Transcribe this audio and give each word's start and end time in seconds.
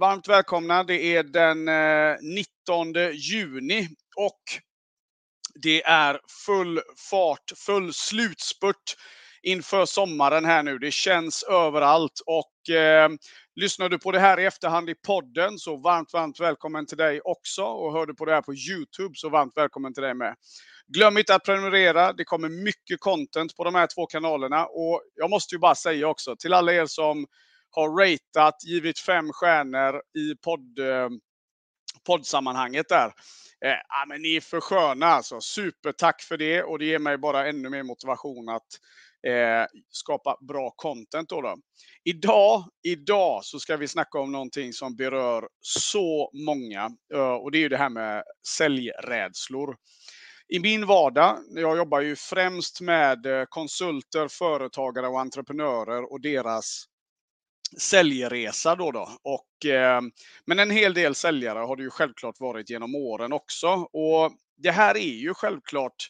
varmt 0.00 0.28
välkomna. 0.28 0.84
Det 0.84 1.16
är 1.16 1.22
den 1.22 1.68
eh, 1.68 2.16
19 2.22 2.92
juni 3.12 3.88
och 4.16 4.40
det 5.62 5.82
är 5.82 6.20
full 6.46 6.80
fart, 7.10 7.52
full 7.66 7.94
slutspurt 7.94 8.96
inför 9.42 9.86
sommaren 9.86 10.44
här 10.44 10.62
nu. 10.62 10.78
Det 10.78 10.90
känns 10.90 11.42
överallt 11.42 12.20
och 12.26 12.74
eh, 12.74 13.08
lyssnar 13.54 13.88
du 13.88 13.98
på 13.98 14.12
det 14.12 14.18
här 14.18 14.40
i 14.40 14.44
efterhand 14.44 14.90
i 14.90 14.94
podden 14.94 15.58
så 15.58 15.76
varmt, 15.76 16.12
varmt 16.12 16.40
välkommen 16.40 16.86
till 16.86 16.98
dig 16.98 17.20
också. 17.20 17.62
Och 17.62 17.92
hör 17.92 18.06
du 18.06 18.14
på 18.14 18.24
det 18.24 18.32
här 18.32 18.42
på 18.42 18.54
Youtube 18.54 19.14
så 19.14 19.28
varmt 19.28 19.52
välkommen 19.56 19.94
till 19.94 20.02
dig 20.02 20.14
med. 20.14 20.34
Glöm 20.88 21.18
inte 21.18 21.34
att 21.34 21.44
prenumerera. 21.44 22.12
Det 22.12 22.24
kommer 22.24 22.48
mycket 22.48 23.00
content 23.00 23.56
på 23.56 23.64
de 23.64 23.74
här 23.74 23.86
två 23.94 24.06
kanalerna 24.06 24.66
och 24.66 25.02
jag 25.14 25.30
måste 25.30 25.54
ju 25.54 25.58
bara 25.58 25.74
säga 25.74 26.08
också 26.08 26.36
till 26.36 26.52
alla 26.52 26.72
er 26.72 26.86
som 26.86 27.26
har 27.76 27.88
ratat, 27.88 28.64
givit 28.64 28.98
fem 28.98 29.32
stjärnor 29.32 30.02
i 30.18 30.34
podd, 30.44 30.78
eh, 30.78 31.08
poddsammanhanget 32.06 32.88
där. 32.88 33.06
Eh, 33.64 33.70
ja, 33.88 34.04
men 34.08 34.22
ni 34.22 34.36
är 34.36 34.40
för 34.40 34.60
sköna 34.60 35.06
alltså. 35.06 35.40
Supertack 35.40 36.22
för 36.22 36.36
det 36.36 36.62
och 36.62 36.78
det 36.78 36.84
ger 36.84 36.98
mig 36.98 37.18
bara 37.18 37.48
ännu 37.48 37.68
mer 37.68 37.82
motivation 37.82 38.48
att 38.48 38.66
eh, 39.26 39.66
skapa 39.90 40.36
bra 40.48 40.70
content. 40.76 41.28
Då, 41.28 41.40
då 41.40 41.56
Idag, 42.04 42.64
idag 42.82 43.44
så 43.44 43.58
ska 43.58 43.76
vi 43.76 43.88
snacka 43.88 44.18
om 44.18 44.32
någonting 44.32 44.72
som 44.72 44.96
berör 44.96 45.48
så 45.60 46.30
många 46.46 46.90
eh, 47.14 47.34
och 47.34 47.50
det 47.50 47.58
är 47.58 47.60
ju 47.60 47.68
det 47.68 47.76
här 47.76 47.90
med 47.90 48.22
säljrädslor. 48.56 49.76
I 50.48 50.60
min 50.60 50.86
vardag, 50.86 51.38
jag 51.50 51.76
jobbar 51.76 52.00
ju 52.00 52.16
främst 52.16 52.80
med 52.80 53.26
eh, 53.26 53.44
konsulter, 53.48 54.28
företagare 54.28 55.08
och 55.08 55.20
entreprenörer 55.20 56.12
och 56.12 56.20
deras 56.20 56.84
säljresa 57.78 58.74
då. 58.74 58.90
då. 58.90 59.08
Och, 59.22 59.66
eh, 59.66 60.00
men 60.44 60.58
en 60.58 60.70
hel 60.70 60.94
del 60.94 61.14
säljare 61.14 61.58
har 61.58 61.76
det 61.76 61.82
ju 61.82 61.90
självklart 61.90 62.40
varit 62.40 62.70
genom 62.70 62.94
åren 62.94 63.32
också. 63.32 63.68
Och 63.92 64.32
det 64.56 64.70
här 64.70 64.96
är 64.96 65.14
ju 65.14 65.34
självklart 65.34 66.08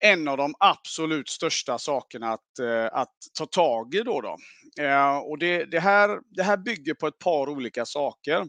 en 0.00 0.28
av 0.28 0.36
de 0.36 0.54
absolut 0.58 1.28
största 1.28 1.78
sakerna 1.78 2.32
att, 2.32 2.58
eh, 2.58 2.86
att 2.92 3.14
ta 3.38 3.46
tag 3.46 3.94
i 3.94 4.02
då. 4.02 4.20
då. 4.20 4.36
Eh, 4.84 5.18
och 5.18 5.38
det, 5.38 5.64
det, 5.64 5.80
här, 5.80 6.18
det 6.30 6.42
här 6.42 6.56
bygger 6.56 6.94
på 6.94 7.06
ett 7.06 7.18
par 7.18 7.48
olika 7.48 7.86
saker. 7.86 8.46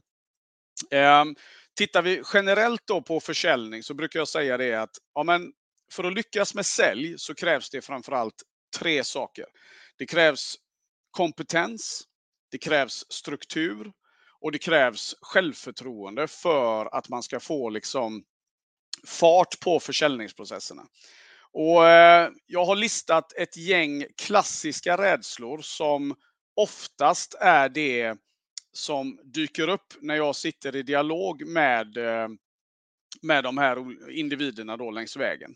Eh, 0.92 1.26
tittar 1.78 2.02
vi 2.02 2.22
generellt 2.34 2.82
då 2.86 3.02
på 3.02 3.20
försäljning 3.20 3.84
så 3.84 3.94
brukar 3.94 4.20
jag 4.20 4.28
säga 4.28 4.58
det 4.58 4.74
att 4.74 4.92
ja, 5.14 5.24
men 5.24 5.52
för 5.94 6.04
att 6.04 6.14
lyckas 6.14 6.56
med 6.56 6.66
sälj 6.66 7.14
så 7.18 7.36
krävs 7.36 7.70
det 7.70 7.82
framförallt 7.82 8.44
tre 8.78 9.04
saker. 9.04 9.46
Det 9.98 10.06
krävs 10.06 10.56
kompetens, 11.12 12.04
det 12.52 12.58
krävs 12.58 13.06
struktur 13.10 13.92
och 14.42 14.52
det 14.52 14.60
krävs 14.60 15.16
självförtroende 15.22 16.28
för 16.28 16.96
att 16.96 17.10
man 17.10 17.24
ska 17.24 17.40
få 17.40 17.70
liksom 17.70 18.24
fart 19.08 19.60
på 19.60 19.80
försäljningsprocesserna. 19.80 20.84
Och 21.54 21.88
eh, 21.88 22.30
jag 22.48 22.66
har 22.66 22.76
listat 22.76 23.34
ett 23.34 23.58
gäng 23.58 24.06
klassiska 24.18 24.98
rädslor 24.98 25.62
som 25.62 26.16
oftast 26.56 27.36
är 27.40 27.70
det 27.70 28.18
som 28.74 29.20
dyker 29.24 29.68
upp 29.68 29.94
när 30.02 30.16
jag 30.16 30.36
sitter 30.36 30.76
i 30.76 30.84
dialog 30.84 31.48
med 31.48 31.98
eh, 31.98 32.28
med 33.22 33.44
de 33.44 33.58
här 33.58 34.10
individerna 34.12 34.78
då 34.78 34.92
längs 34.92 35.18
vägen. 35.18 35.52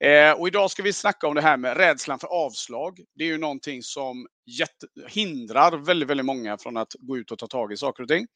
Eh, 0.00 0.32
och 0.32 0.48
idag 0.48 0.70
ska 0.70 0.82
vi 0.82 0.92
snacka 0.92 1.26
om 1.26 1.34
det 1.34 1.40
här 1.40 1.56
med 1.56 1.76
rädslan 1.76 2.18
för 2.18 2.28
avslag. 2.28 3.00
Det 3.14 3.24
är 3.24 3.28
ju 3.28 3.38
någonting 3.38 3.82
som 3.82 4.26
jätte, 4.58 4.86
hindrar 5.08 5.76
väldigt, 5.76 6.08
väldigt 6.08 6.26
många 6.26 6.58
från 6.58 6.76
att 6.76 6.92
gå 6.98 7.18
ut 7.18 7.30
och 7.30 7.38
ta 7.38 7.46
tag 7.46 7.72
i 7.72 7.76
saker 7.76 8.02
och 8.02 8.08
ting. 8.08 8.26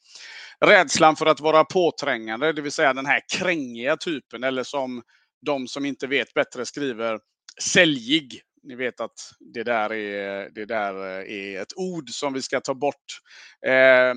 Rädslan 0.64 1.16
för 1.16 1.26
att 1.26 1.40
vara 1.40 1.64
påträngande, 1.64 2.52
det 2.52 2.62
vill 2.62 2.72
säga 2.72 2.94
den 2.94 3.06
här 3.06 3.20
krängiga 3.38 3.96
typen 3.96 4.44
eller 4.44 4.62
som 4.62 5.02
de 5.46 5.68
som 5.68 5.84
inte 5.84 6.06
vet 6.06 6.34
bättre 6.34 6.66
skriver 6.66 7.18
säljig. 7.62 8.40
Ni 8.62 8.74
vet 8.74 9.00
att 9.00 9.32
det 9.54 9.62
där 9.62 9.92
är, 9.92 10.50
det 10.50 10.64
där 10.64 10.94
är 11.26 11.62
ett 11.62 11.72
ord 11.76 12.10
som 12.10 12.32
vi 12.32 12.42
ska 12.42 12.60
ta 12.60 12.74
bort. 12.74 13.20
Eh, 13.66 14.14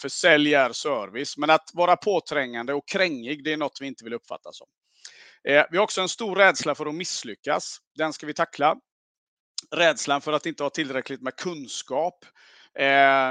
för 0.00 0.08
sälj 0.08 0.54
är 0.54 0.72
service. 0.72 1.36
Men 1.36 1.50
att 1.50 1.70
vara 1.74 1.96
påträngande 1.96 2.74
och 2.74 2.88
krängig, 2.88 3.44
det 3.44 3.52
är 3.52 3.56
något 3.56 3.78
vi 3.80 3.86
inte 3.86 4.04
vill 4.04 4.14
uppfatta 4.14 4.52
som. 4.52 4.66
Eh, 5.48 5.64
vi 5.70 5.76
har 5.76 5.84
också 5.84 6.00
en 6.00 6.08
stor 6.08 6.36
rädsla 6.36 6.74
för 6.74 6.86
att 6.86 6.94
misslyckas. 6.94 7.78
Den 7.94 8.12
ska 8.12 8.26
vi 8.26 8.34
tackla. 8.34 8.76
Rädslan 9.74 10.20
för 10.20 10.32
att 10.32 10.46
inte 10.46 10.62
ha 10.62 10.70
tillräckligt 10.70 11.22
med 11.22 11.36
kunskap. 11.36 12.24
Eh, 12.78 12.82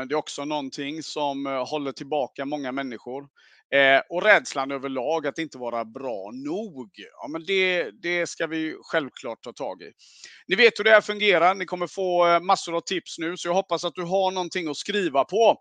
det 0.08 0.14
är 0.14 0.16
också 0.16 0.46
någonting 0.46 1.04
som 1.04 1.48
eh, 1.48 1.68
håller 1.68 1.92
tillbaka 1.92 2.46
många 2.46 2.72
människor. 2.72 3.28
och 4.10 4.24
rädslan 4.24 4.72
överlag 4.72 5.28
att 5.28 5.38
inte 5.38 5.58
vara 5.58 5.86
bra 5.86 6.32
nog. 6.34 6.90
Ja, 7.22 7.28
men 7.28 7.46
det, 7.46 7.92
det 7.92 8.30
ska 8.30 8.48
vi 8.48 8.76
självklart 8.82 9.44
ta 9.44 9.54
tag 9.54 9.82
i. 9.82 9.92
Ni 10.48 10.56
vet 10.56 10.80
hur 10.80 10.84
det 10.84 10.92
här 10.92 11.02
fungerar. 11.02 11.56
Ni 11.56 11.66
kommer 11.66 11.88
få 11.88 12.40
massor 12.40 12.76
av 12.76 12.82
tips 12.82 13.18
nu, 13.20 13.38
så 13.38 13.48
jag 13.48 13.54
hoppas 13.54 13.84
att 13.86 13.96
du 13.96 14.02
har 14.02 14.32
någonting 14.32 14.68
att 14.68 14.78
skriva 14.78 15.24
på 15.24 15.58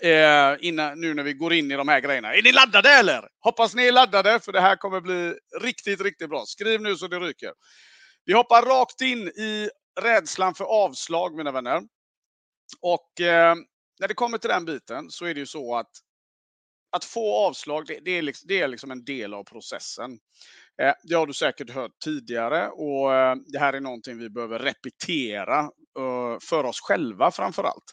eh, 0.00 0.56
innan, 0.60 1.00
nu 1.00 1.14
när 1.14 1.22
vi 1.22 1.32
går 1.32 1.52
in 1.52 1.70
i 1.70 1.76
de 1.76 1.88
här 1.88 2.00
grejerna. 2.00 2.34
Är 2.34 2.42
ni 2.42 2.52
laddade 2.52 2.88
eller? 2.88 3.28
Hoppas 3.40 3.74
ni 3.74 3.86
är 3.86 3.92
laddade 3.92 4.40
för 4.40 4.52
det 4.52 4.60
här 4.60 4.76
kommer 4.76 5.00
bli 5.00 5.34
riktigt, 5.60 6.00
riktigt 6.00 6.28
bra. 6.28 6.44
Skriv 6.46 6.80
nu 6.80 6.96
så 6.96 7.08
det 7.08 7.18
ryker. 7.18 7.52
Vi 8.24 8.32
hoppar 8.32 8.62
rakt 8.62 9.00
in 9.00 9.28
i 9.28 9.70
rädslan 10.00 10.54
för 10.54 10.64
avslag 10.64 11.36
mina 11.36 11.52
vänner. 11.52 11.82
Och 12.80 13.20
eh, 13.20 13.54
när 14.00 14.08
det 14.08 14.14
kommer 14.14 14.38
till 14.38 14.50
den 14.50 14.64
biten 14.64 15.10
så 15.10 15.24
är 15.24 15.34
det 15.34 15.40
ju 15.40 15.46
så 15.46 15.76
att 15.76 15.90
att 16.90 17.04
få 17.04 17.34
avslag, 17.34 17.86
det, 17.86 18.00
det, 18.04 18.10
är, 18.10 18.22
liksom, 18.22 18.48
det 18.48 18.60
är 18.60 18.68
liksom 18.68 18.90
en 18.90 19.04
del 19.04 19.34
av 19.34 19.44
processen. 19.44 20.18
Eh, 20.82 20.92
det 21.02 21.14
har 21.14 21.26
du 21.26 21.32
säkert 21.32 21.70
hört 21.70 21.98
tidigare 22.04 22.68
och 22.68 23.14
eh, 23.14 23.36
det 23.46 23.58
här 23.58 23.72
är 23.72 23.80
någonting 23.80 24.18
vi 24.18 24.30
behöver 24.30 24.58
repetera 24.58 25.60
eh, 25.98 26.38
för 26.40 26.64
oss 26.64 26.80
själva 26.80 27.30
framför 27.30 27.64
allt 27.64 27.84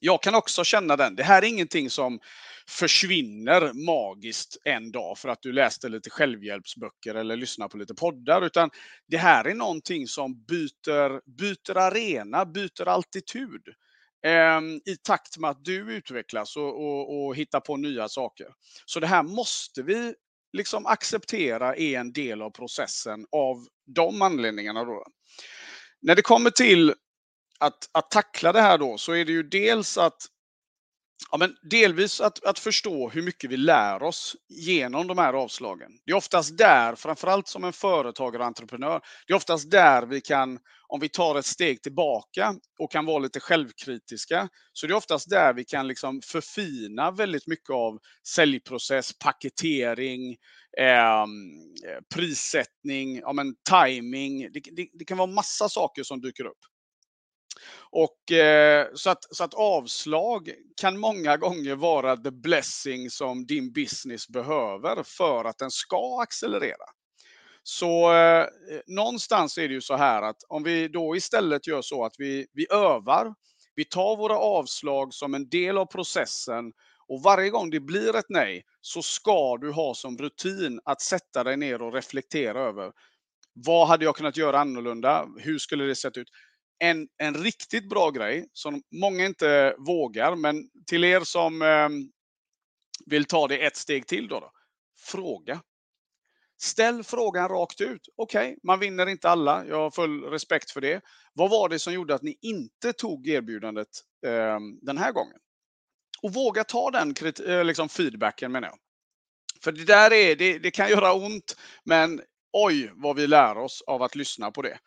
jag 0.00 0.22
kan 0.22 0.34
också 0.34 0.64
känna 0.64 0.96
den. 0.96 1.16
Det 1.16 1.22
här 1.22 1.42
är 1.42 1.46
ingenting 1.46 1.90
som 1.90 2.20
försvinner 2.68 3.72
magiskt 3.72 4.56
en 4.64 4.92
dag 4.92 5.18
för 5.18 5.28
att 5.28 5.42
du 5.42 5.52
läste 5.52 5.88
lite 5.88 6.10
självhjälpsböcker 6.10 7.14
eller 7.14 7.36
lyssnade 7.36 7.68
på 7.68 7.76
lite 7.76 7.94
poddar, 7.94 8.42
utan 8.42 8.70
det 9.08 9.16
här 9.16 9.44
är 9.44 9.54
någonting 9.54 10.06
som 10.06 10.44
byter, 10.44 11.30
byter 11.36 11.76
arena, 11.76 12.46
byter 12.46 12.88
altitud 12.88 13.62
ehm, 14.26 14.80
i 14.86 14.96
takt 15.02 15.38
med 15.38 15.50
att 15.50 15.64
du 15.64 15.92
utvecklas 15.92 16.56
och, 16.56 16.84
och, 16.84 17.26
och 17.26 17.36
hittar 17.36 17.60
på 17.60 17.76
nya 17.76 18.08
saker. 18.08 18.46
Så 18.86 19.00
det 19.00 19.06
här 19.06 19.22
måste 19.22 19.82
vi 19.82 20.14
liksom 20.52 20.86
acceptera 20.86 21.76
är 21.76 21.98
en 21.98 22.12
del 22.12 22.42
av 22.42 22.50
processen 22.50 23.26
av 23.32 23.66
de 23.86 24.22
anledningarna. 24.22 24.84
Då. 24.84 25.04
När 26.02 26.14
det 26.14 26.22
kommer 26.22 26.50
till 26.50 26.94
att, 27.60 27.90
att 27.92 28.10
tackla 28.10 28.52
det 28.52 28.60
här 28.60 28.78
då 28.78 28.98
så 28.98 29.12
är 29.12 29.24
det 29.24 29.32
ju 29.32 29.42
dels 29.42 29.98
att 29.98 30.26
Ja, 31.30 31.36
men 31.38 31.56
delvis 31.70 32.20
att, 32.20 32.44
att 32.44 32.58
förstå 32.58 33.10
hur 33.10 33.22
mycket 33.22 33.50
vi 33.50 33.56
lär 33.56 34.02
oss 34.02 34.36
genom 34.48 35.06
de 35.06 35.18
här 35.18 35.32
avslagen. 35.32 35.90
Det 36.06 36.12
är 36.12 36.16
oftast 36.16 36.58
där, 36.58 36.94
framförallt 36.94 37.48
som 37.48 37.64
en 37.64 37.72
företagare 37.72 38.42
och 38.42 38.46
entreprenör, 38.46 39.00
det 39.26 39.32
är 39.32 39.36
oftast 39.36 39.70
där 39.70 40.06
vi 40.06 40.20
kan, 40.20 40.58
om 40.88 41.00
vi 41.00 41.08
tar 41.08 41.38
ett 41.38 41.46
steg 41.46 41.82
tillbaka 41.82 42.54
och 42.78 42.92
kan 42.92 43.06
vara 43.06 43.18
lite 43.18 43.40
självkritiska, 43.40 44.48
så 44.72 44.86
det 44.86 44.92
är 44.92 44.96
oftast 44.96 45.30
där 45.30 45.54
vi 45.54 45.64
kan 45.64 45.88
liksom 45.88 46.20
förfina 46.24 47.10
väldigt 47.10 47.46
mycket 47.46 47.70
av 47.70 47.98
säljprocess, 48.34 49.18
paketering, 49.18 50.36
eh, 50.80 51.26
prissättning, 52.14 53.18
ja, 53.18 53.32
men 53.32 53.54
timing. 53.70 54.52
Det, 54.52 54.60
det, 54.76 54.88
det 54.98 55.04
kan 55.04 55.18
vara 55.18 55.30
massa 55.30 55.68
saker 55.68 56.02
som 56.02 56.20
dyker 56.20 56.44
upp. 56.44 56.58
Och, 57.90 58.32
eh, 58.32 58.86
så, 58.94 59.10
att, 59.10 59.26
så 59.30 59.44
att 59.44 59.54
avslag 59.54 60.50
kan 60.80 60.98
många 60.98 61.36
gånger 61.36 61.74
vara 61.74 62.16
the 62.16 62.30
blessing 62.30 63.10
som 63.10 63.46
din 63.46 63.72
business 63.72 64.28
behöver 64.28 65.02
för 65.02 65.44
att 65.44 65.58
den 65.58 65.70
ska 65.70 66.22
accelerera. 66.22 66.84
Så 67.62 68.14
eh, 68.14 68.46
någonstans 68.86 69.58
är 69.58 69.68
det 69.68 69.74
ju 69.74 69.80
så 69.80 69.96
här 69.96 70.22
att 70.22 70.36
om 70.48 70.62
vi 70.62 70.88
då 70.88 71.16
istället 71.16 71.66
gör 71.66 71.82
så 71.82 72.04
att 72.04 72.14
vi, 72.18 72.46
vi 72.52 72.66
övar, 72.72 73.34
vi 73.74 73.84
tar 73.84 74.16
våra 74.16 74.38
avslag 74.38 75.14
som 75.14 75.34
en 75.34 75.48
del 75.48 75.78
av 75.78 75.86
processen 75.86 76.72
och 77.08 77.22
varje 77.22 77.50
gång 77.50 77.70
det 77.70 77.80
blir 77.80 78.16
ett 78.16 78.28
nej 78.28 78.64
så 78.80 79.02
ska 79.02 79.56
du 79.56 79.70
ha 79.70 79.94
som 79.94 80.18
rutin 80.18 80.80
att 80.84 81.00
sätta 81.00 81.44
dig 81.44 81.56
ner 81.56 81.82
och 81.82 81.92
reflektera 81.94 82.60
över 82.60 82.92
vad 83.54 83.88
hade 83.88 84.04
jag 84.04 84.16
kunnat 84.16 84.36
göra 84.36 84.60
annorlunda? 84.60 85.26
Hur 85.38 85.58
skulle 85.58 85.84
det 85.84 85.94
sett 85.94 86.16
ut? 86.16 86.28
En, 86.80 87.08
en 87.18 87.34
riktigt 87.34 87.88
bra 87.88 88.10
grej 88.10 88.48
som 88.52 88.82
många 88.90 89.26
inte 89.26 89.74
vågar, 89.78 90.36
men 90.36 90.70
till 90.86 91.04
er 91.04 91.20
som 91.20 91.62
eh, 91.62 91.88
vill 93.06 93.24
ta 93.24 93.48
det 93.48 93.66
ett 93.66 93.76
steg 93.76 94.06
till 94.06 94.28
då, 94.28 94.40
då 94.40 94.52
fråga. 95.00 95.62
Ställ 96.62 97.04
frågan 97.04 97.48
rakt 97.48 97.80
ut. 97.80 98.08
Okej, 98.16 98.48
okay, 98.48 98.56
man 98.62 98.78
vinner 98.78 99.06
inte 99.06 99.30
alla. 99.30 99.66
Jag 99.66 99.76
har 99.76 99.90
full 99.90 100.24
respekt 100.24 100.70
för 100.70 100.80
det. 100.80 101.04
Vad 101.32 101.50
var 101.50 101.68
det 101.68 101.78
som 101.78 101.92
gjorde 101.92 102.14
att 102.14 102.22
ni 102.22 102.38
inte 102.40 102.92
tog 102.92 103.28
erbjudandet 103.28 103.88
eh, 104.26 104.58
den 104.82 104.98
här 104.98 105.12
gången? 105.12 105.36
Och 106.22 106.34
våga 106.34 106.64
ta 106.64 106.90
den 106.90 107.14
eh, 107.46 107.64
liksom 107.64 107.88
feedbacken 107.88 108.52
menar 108.52 108.68
jag. 108.68 108.78
För 109.64 109.72
det 109.72 109.84
där 109.84 110.12
är, 110.12 110.36
det, 110.36 110.58
det 110.58 110.70
kan 110.70 110.90
göra 110.90 111.12
ont, 111.12 111.56
men 111.84 112.22
oj 112.52 112.92
vad 112.94 113.16
vi 113.16 113.26
lär 113.26 113.58
oss 113.58 113.82
av 113.86 114.02
att 114.02 114.14
lyssna 114.14 114.50
på 114.50 114.62
det. 114.62 114.78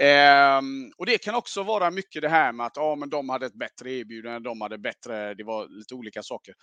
Eh, 0.00 0.60
och 0.96 1.06
det 1.06 1.18
kan 1.18 1.34
också 1.34 1.62
vara 1.62 1.90
mycket 1.90 2.22
det 2.22 2.28
här 2.28 2.52
med 2.52 2.66
att 2.66 2.78
ah, 2.78 2.96
men 2.96 3.10
de 3.10 3.28
hade 3.28 3.46
ett 3.46 3.58
bättre 3.58 3.92
erbjudande, 3.92 4.48
de 4.48 4.60
hade 4.60 4.78
bättre, 4.78 5.34
det 5.34 5.44
var 5.44 5.68
lite 5.68 5.94
olika 5.94 6.22
saker. 6.22 6.54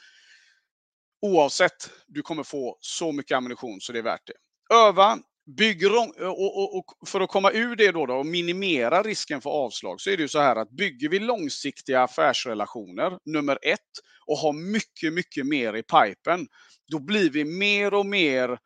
Oavsett, 1.21 1.89
du 2.07 2.21
kommer 2.21 2.43
få 2.43 2.77
så 2.79 3.11
mycket 3.11 3.37
ammunition 3.37 3.81
så 3.81 3.93
det 3.93 3.99
är 3.99 4.03
värt 4.03 4.27
det. 4.27 4.75
Öva, 4.75 5.19
bygg 5.57 5.85
och, 5.85 6.21
och, 6.21 6.77
och, 6.77 7.07
för 7.07 7.21
att 7.21 7.29
komma 7.29 7.51
ur 7.51 7.75
det 7.75 7.91
då, 7.91 8.05
då 8.05 8.15
och 8.15 8.25
minimera 8.25 9.03
risken 9.03 9.41
för 9.41 9.49
avslag 9.49 10.01
så 10.01 10.09
är 10.09 10.17
det 10.17 10.23
ju 10.23 10.29
så 10.29 10.39
här 10.39 10.55
att 10.55 10.69
bygger 10.69 11.09
vi 11.09 11.19
långsiktiga 11.19 12.03
affärsrelationer, 12.03 13.17
nummer 13.25 13.59
ett, 13.61 13.79
och 14.25 14.37
har 14.37 14.53
mycket, 14.53 15.13
mycket 15.13 15.45
mer 15.45 15.73
i 15.73 15.83
pipen, 15.83 16.47
då 16.91 16.99
blir 16.99 17.29
vi 17.29 17.45
mer 17.45 17.93
och 17.93 18.05
mer 18.05 18.57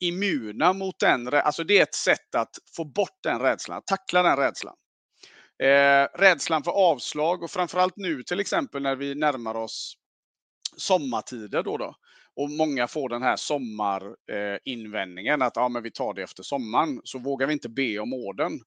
immuna 0.00 0.72
mot 0.72 0.98
den. 0.98 1.28
Alltså 1.28 1.64
det 1.64 1.78
är 1.78 1.82
ett 1.82 1.94
sätt 1.94 2.34
att 2.34 2.50
få 2.76 2.84
bort 2.84 3.18
den 3.22 3.40
rädslan, 3.40 3.82
tackla 3.86 4.22
den 4.22 4.36
rädslan. 4.36 4.74
Eh, 5.62 6.18
rädslan 6.18 6.62
för 6.62 6.70
avslag 6.70 7.42
och 7.42 7.50
framförallt 7.50 7.96
nu 7.96 8.22
till 8.22 8.40
exempel 8.40 8.82
när 8.82 8.96
vi 8.96 9.14
närmar 9.14 9.54
oss 9.54 9.94
sommartider 10.76 11.62
då, 11.62 11.76
då 11.76 11.94
och 12.36 12.50
många 12.50 12.88
får 12.88 13.08
den 13.08 13.22
här 13.22 13.36
sommarinvändningen 13.36 15.42
eh, 15.42 15.46
att 15.46 15.56
ja, 15.56 15.68
men 15.68 15.82
vi 15.82 15.90
tar 15.90 16.14
det 16.14 16.22
efter 16.22 16.42
sommaren, 16.42 17.00
så 17.04 17.18
vågar 17.18 17.46
vi 17.46 17.52
inte 17.52 17.68
be 17.68 17.98
om 17.98 18.12
orden. 18.12 18.60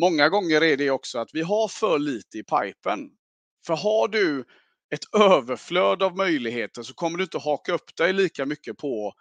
Många 0.00 0.28
gånger 0.28 0.62
är 0.62 0.76
det 0.76 0.90
också 0.90 1.18
att 1.18 1.30
vi 1.32 1.42
har 1.42 1.68
för 1.68 1.98
lite 1.98 2.38
i 2.38 2.42
pipen. 2.42 3.10
För 3.66 3.76
har 3.76 4.08
du 4.08 4.44
ett 4.94 5.22
överflöd 5.22 6.02
av 6.02 6.16
möjligheter 6.16 6.82
så 6.82 6.94
kommer 6.94 7.18
du 7.18 7.24
inte 7.24 7.38
haka 7.38 7.72
upp 7.72 7.96
dig 7.96 8.12
lika 8.12 8.46
mycket 8.46 8.78
på 8.78 9.12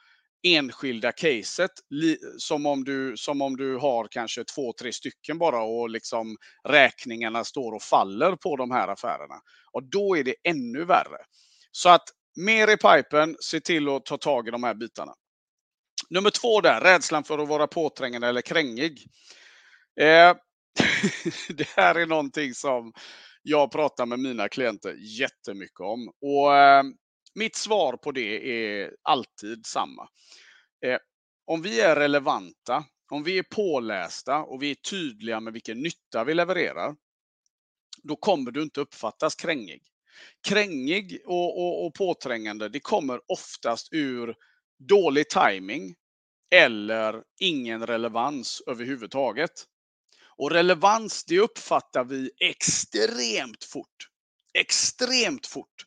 enskilda 0.43 1.11
caset 1.11 1.71
som 2.37 2.65
om 2.65 2.83
du, 2.83 3.17
som 3.17 3.41
om 3.41 3.57
du 3.57 3.77
har 3.77 4.07
kanske 4.11 4.43
två, 4.43 4.73
tre 4.73 4.93
stycken 4.93 5.37
bara 5.37 5.63
och 5.63 5.89
liksom 5.89 6.37
räkningarna 6.67 7.43
står 7.43 7.71
och 7.75 7.83
faller 7.83 8.35
på 8.35 8.55
de 8.55 8.71
här 8.71 8.87
affärerna. 8.87 9.35
Och 9.71 9.83
då 9.83 10.17
är 10.17 10.23
det 10.23 10.35
ännu 10.43 10.85
värre. 10.85 11.17
Så 11.71 11.89
att 11.89 12.03
mer 12.45 12.67
i 12.67 12.77
pipen, 12.77 13.35
se 13.39 13.59
till 13.59 13.89
att 13.89 14.05
ta 14.05 14.17
tag 14.17 14.47
i 14.47 14.51
de 14.51 14.63
här 14.63 14.73
bitarna. 14.73 15.13
Nummer 16.09 16.29
två 16.29 16.61
där, 16.61 16.81
rädslan 16.81 17.23
för 17.23 17.39
att 17.39 17.47
vara 17.47 17.67
påträngande 17.67 18.27
eller 18.27 18.41
krängig. 18.41 19.05
Eh, 20.01 20.33
det 21.49 21.67
här 21.75 21.95
är 21.95 22.05
någonting 22.05 22.53
som 22.53 22.93
jag 23.41 23.71
pratar 23.71 24.05
med 24.05 24.19
mina 24.19 24.49
klienter 24.49 24.95
jättemycket 25.19 25.79
om. 25.79 26.11
Och 26.21 26.55
eh, 26.55 26.83
mitt 27.35 27.55
svar 27.55 27.97
på 27.97 28.11
det 28.11 28.51
är 28.51 28.95
alltid 29.01 29.65
samma. 29.65 30.09
Eh, 30.85 30.97
om 31.45 31.61
vi 31.61 31.81
är 31.81 31.95
relevanta, 31.95 32.85
om 33.11 33.23
vi 33.23 33.37
är 33.37 33.43
pålästa 33.43 34.37
och 34.37 34.63
vi 34.63 34.71
är 34.71 34.75
tydliga 34.75 35.39
med 35.39 35.53
vilken 35.53 35.81
nytta 35.81 36.23
vi 36.23 36.33
levererar, 36.33 36.95
då 38.03 38.15
kommer 38.15 38.51
du 38.51 38.61
inte 38.61 38.81
uppfattas 38.81 39.35
krängig. 39.35 39.81
Krängig 40.47 41.21
och, 41.25 41.59
och, 41.59 41.85
och 41.85 41.93
påträngande, 41.93 42.69
det 42.69 42.79
kommer 42.79 43.21
oftast 43.27 43.93
ur 43.93 44.35
dålig 44.79 45.29
timing 45.29 45.95
eller 46.55 47.23
ingen 47.39 47.87
relevans 47.87 48.61
överhuvudtaget. 48.67 49.51
Och 50.37 50.51
relevans, 50.51 51.25
det 51.25 51.39
uppfattar 51.39 52.03
vi 52.03 52.31
extremt 52.39 53.63
fort. 53.63 54.07
Extremt 54.53 55.47
fort. 55.47 55.85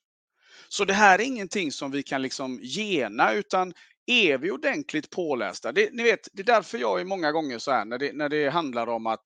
Så 0.73 0.85
det 0.85 0.95
här 0.95 1.19
är 1.19 1.23
ingenting 1.23 1.73
som 1.73 1.91
vi 1.91 2.03
kan 2.03 2.23
liksom 2.23 2.61
gena, 2.63 3.33
utan 3.33 3.73
är 4.07 4.39
vi 4.39 4.51
ordentligt 4.51 5.11
pålästa? 5.11 5.73
Det, 5.73 5.93
ni 5.93 6.03
vet, 6.03 6.29
det 6.33 6.43
är 6.43 6.47
därför 6.47 6.79
jag 6.79 7.01
är 7.01 7.05
många 7.05 7.33
gånger 7.33 7.59
så 7.59 7.71
här 7.71 7.85
när 7.85 7.99
det, 7.99 8.13
när 8.13 8.29
det 8.29 8.49
handlar 8.49 8.87
om 8.87 9.07
att 9.07 9.25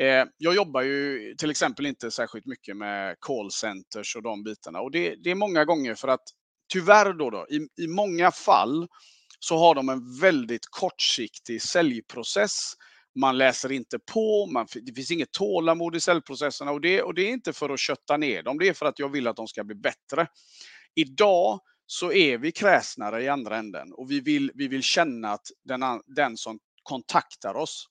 eh, 0.00 0.24
jag 0.36 0.54
jobbar 0.54 0.82
ju 0.82 1.34
till 1.38 1.50
exempel 1.50 1.86
inte 1.86 2.10
särskilt 2.10 2.46
mycket 2.46 2.76
med 2.76 3.16
callcenters 3.20 4.16
och 4.16 4.22
de 4.22 4.42
bitarna. 4.42 4.80
Och 4.80 4.90
det, 4.90 5.14
det 5.24 5.30
är 5.30 5.34
många 5.34 5.64
gånger 5.64 5.94
för 5.94 6.08
att 6.08 6.24
tyvärr 6.72 7.12
då, 7.12 7.30
då 7.30 7.46
i, 7.50 7.84
i 7.84 7.86
många 7.86 8.30
fall 8.30 8.88
så 9.40 9.58
har 9.58 9.74
de 9.74 9.88
en 9.88 10.20
väldigt 10.20 10.66
kortsiktig 10.70 11.62
säljprocess 11.62 12.72
man 13.14 13.38
läser 13.38 13.72
inte 13.72 13.98
på, 13.98 14.46
man, 14.46 14.66
det 14.82 14.92
finns 14.92 15.10
inget 15.10 15.32
tålamod 15.32 15.96
i 15.96 16.00
cellprocesserna 16.00 16.70
och 16.70 16.80
det, 16.80 17.02
och 17.02 17.14
det 17.14 17.22
är 17.22 17.32
inte 17.32 17.52
för 17.52 17.70
att 17.70 17.80
kötta 17.80 18.16
ner 18.16 18.42
dem, 18.42 18.58
det 18.58 18.68
är 18.68 18.72
för 18.72 18.86
att 18.86 18.98
jag 18.98 19.08
vill 19.08 19.26
att 19.26 19.36
de 19.36 19.48
ska 19.48 19.64
bli 19.64 19.74
bättre. 19.74 20.26
Idag 20.94 21.60
så 21.86 22.12
är 22.12 22.38
vi 22.38 22.52
kräsnare 22.52 23.22
i 23.22 23.28
andra 23.28 23.56
änden 23.56 23.92
och 23.92 24.10
vi 24.10 24.20
vill, 24.20 24.52
vi 24.54 24.68
vill 24.68 24.82
känna 24.82 25.28
att 25.28 25.46
den, 25.64 25.80
den 26.06 26.36
som 26.36 26.58
kontaktar 26.82 27.54
oss 27.54 27.86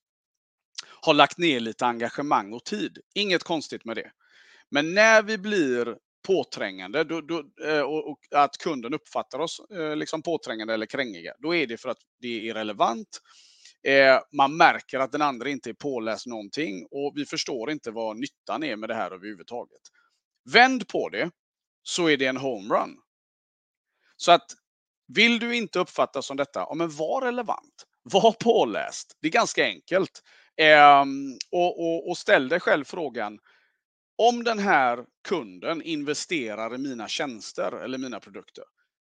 har 1.01 1.13
lagt 1.13 1.37
ner 1.37 1.59
lite 1.59 1.85
engagemang 1.85 2.53
och 2.53 2.65
tid. 2.65 2.97
Inget 3.15 3.43
konstigt 3.43 3.85
med 3.85 3.97
det. 3.97 4.11
Men 4.71 4.93
när 4.93 5.21
vi 5.21 5.37
blir 5.37 5.97
påträngande 6.27 7.03
då, 7.03 7.21
då, 7.21 7.43
eh, 7.65 7.81
och, 7.81 8.11
och, 8.11 8.19
att 8.35 8.57
kunden 8.57 8.93
uppfattar 8.93 9.39
oss 9.39 9.61
eh, 9.73 9.95
liksom 9.95 10.21
påträngande 10.21 10.73
eller 10.73 10.85
krängiga, 10.85 11.33
då 11.39 11.55
är 11.55 11.67
det 11.67 11.77
för 11.77 11.89
att 11.89 11.97
det 12.21 12.27
är 12.27 12.41
irrelevant 12.41 13.21
Eh, 13.83 14.19
man 14.37 14.57
märker 14.57 14.99
att 14.99 15.11
den 15.11 15.21
andra 15.21 15.49
inte 15.49 15.69
är 15.69 15.73
påläst 15.73 16.27
någonting 16.27 16.87
och 16.91 17.13
vi 17.15 17.25
förstår 17.25 17.71
inte 17.71 17.91
vad 17.91 18.17
nyttan 18.17 18.63
är 18.63 18.75
med 18.75 18.89
det 18.89 18.95
här 18.95 19.11
överhuvudtaget. 19.11 19.81
Vänd 20.53 20.87
på 20.87 21.09
det 21.09 21.31
så 21.83 22.09
är 22.09 22.17
det 22.17 22.25
en 22.25 22.37
homerun. 22.37 22.97
Så 24.15 24.31
att 24.31 24.45
vill 25.15 25.39
du 25.39 25.55
inte 25.55 25.79
uppfattas 25.79 26.25
som 26.25 26.37
detta, 26.37 26.59
ja, 26.59 26.73
men 26.75 26.89
var 26.89 27.21
relevant. 27.21 27.85
Var 28.03 28.31
påläst. 28.31 29.17
Det 29.21 29.27
är 29.27 29.31
ganska 29.31 29.65
enkelt. 29.65 30.21
Eh, 30.57 31.05
och, 31.51 31.79
och, 31.79 32.09
och 32.09 32.17
ställ 32.17 32.49
dig 32.49 32.59
själv 32.59 32.83
frågan, 32.85 33.39
om 34.17 34.43
den 34.43 34.59
här 34.59 35.05
kunden 35.27 35.81
investerar 35.81 36.75
i 36.75 36.77
mina 36.77 37.07
tjänster 37.07 37.83
eller 37.83 37.97
mina 37.97 38.19
produkter, 38.19 38.63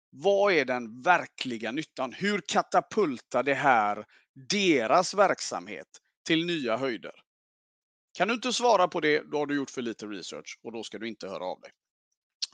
vad 0.10 0.54
är 0.54 0.66
den 0.66 1.02
verkliga 1.02 1.72
nyttan? 1.72 2.14
Hur 2.14 2.42
katapultar 2.48 3.44
det 3.44 3.54
här 3.54 4.06
deras 4.50 5.14
verksamhet 5.14 5.88
till 6.28 6.46
nya 6.46 6.78
höjder? 6.78 7.14
Kan 8.18 8.28
du 8.28 8.34
inte 8.34 8.54
svara 8.54 8.88
på 8.88 9.00
det, 9.00 9.32
då 9.32 9.38
har 9.38 9.46
du 9.46 9.56
gjort 9.56 9.70
för 9.70 9.82
lite 9.82 10.06
research 10.06 10.60
och 10.64 10.72
då 10.72 10.84
ska 10.84 10.98
du 10.98 11.08
inte 11.08 11.28
höra 11.28 11.46
av 11.46 11.60
dig. 11.60 11.72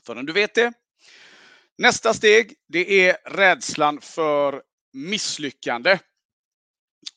Förrän 0.05 0.25
du 0.25 0.33
vet 0.33 0.55
det. 0.55 0.73
Nästa 1.77 2.13
steg, 2.13 2.53
det 2.67 3.07
är 3.09 3.17
rädslan 3.25 4.01
för 4.01 4.63
misslyckande. 4.93 5.99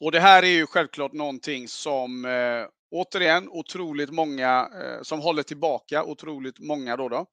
Och 0.01 0.13
det 0.13 0.21
här 0.21 0.43
är 0.43 0.47
ju 0.47 0.67
självklart 0.67 1.13
någonting 1.13 1.69
som 1.69 2.25
eh, 2.25 2.67
återigen 2.91 3.49
otroligt 3.49 4.11
många 4.11 4.71
eh, 4.83 5.03
som 5.03 5.21
håller 5.21 5.43
tillbaka 5.43 6.05
otroligt 6.05 6.59
många 6.59 6.97
då. 6.97 7.09
då. 7.09 7.27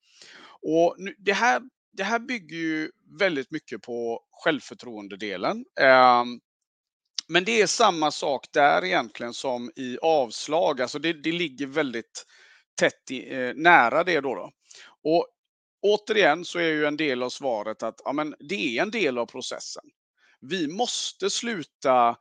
Och 0.61 0.95
nu, 0.97 1.15
det 1.17 1.33
här 1.33 1.61
det 1.91 2.03
här 2.03 2.19
bygger 2.19 2.57
ju 2.57 2.91
väldigt 3.19 3.51
mycket 3.51 3.81
på 3.81 4.23
självförtroendedelen. 4.31 5.65
Ehm, 5.79 6.39
men 7.29 7.45
det 7.45 7.61
är 7.61 7.67
samma 7.67 8.11
sak 8.11 8.45
där 8.51 8.85
egentligen 8.85 9.33
som 9.33 9.71
i 9.75 9.97
avslag. 10.01 10.81
Alltså 10.81 10.99
det, 10.99 11.13
det 11.13 11.31
ligger 11.31 11.67
väldigt 11.67 12.25
tätt 12.79 13.11
i, 13.11 13.33
eh, 13.33 13.53
nära 13.55 14.03
det 14.03 14.21
då, 14.21 14.35
då. 14.35 14.51
Och 15.03 15.27
återigen 15.81 16.45
så 16.45 16.59
är 16.59 16.69
ju 16.69 16.85
en 16.85 16.97
del 16.97 17.23
av 17.23 17.29
svaret 17.29 17.83
att 17.83 18.01
ja, 18.05 18.13
men 18.13 18.35
det 18.39 18.77
är 18.77 18.81
en 18.81 18.91
del 18.91 19.17
av 19.17 19.25
processen. 19.25 19.83
Vi 20.41 20.67
måste 20.67 21.29
sluta 21.29 22.17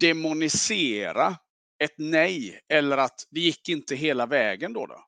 demonisera 0.00 1.36
ett 1.84 1.94
nej 1.98 2.60
eller 2.68 2.96
att 2.96 3.26
det 3.30 3.40
gick 3.40 3.68
inte 3.68 3.94
hela 3.94 4.26
vägen 4.26 4.72
då. 4.72 4.86
då. 4.86 5.04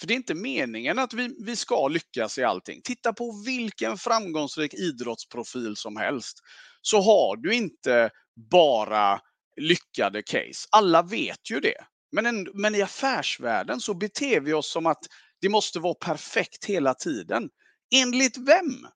För 0.00 0.06
det 0.06 0.14
är 0.14 0.16
inte 0.16 0.34
meningen 0.34 0.98
att 0.98 1.12
vi, 1.12 1.36
vi 1.44 1.56
ska 1.56 1.88
lyckas 1.88 2.38
i 2.38 2.44
allting. 2.44 2.80
Titta 2.84 3.12
på 3.12 3.42
vilken 3.46 3.98
framgångsrik 3.98 4.74
idrottsprofil 4.74 5.76
som 5.76 5.96
helst. 5.96 6.38
Så 6.82 7.00
har 7.00 7.36
du 7.36 7.54
inte 7.54 8.10
bara 8.50 9.20
lyckade 9.56 10.22
case. 10.22 10.68
Alla 10.70 11.02
vet 11.02 11.50
ju 11.50 11.60
det. 11.60 11.84
Men, 12.12 12.26
en, 12.26 12.48
men 12.54 12.74
i 12.74 12.82
affärsvärlden 12.82 13.80
så 13.80 13.94
beter 13.94 14.40
vi 14.40 14.52
oss 14.52 14.72
som 14.72 14.86
att 14.86 15.04
det 15.40 15.48
måste 15.48 15.80
vara 15.80 15.94
perfekt 15.94 16.64
hela 16.64 16.94
tiden. 16.94 17.48
Enligt 17.94 18.36
vem? 18.36 18.86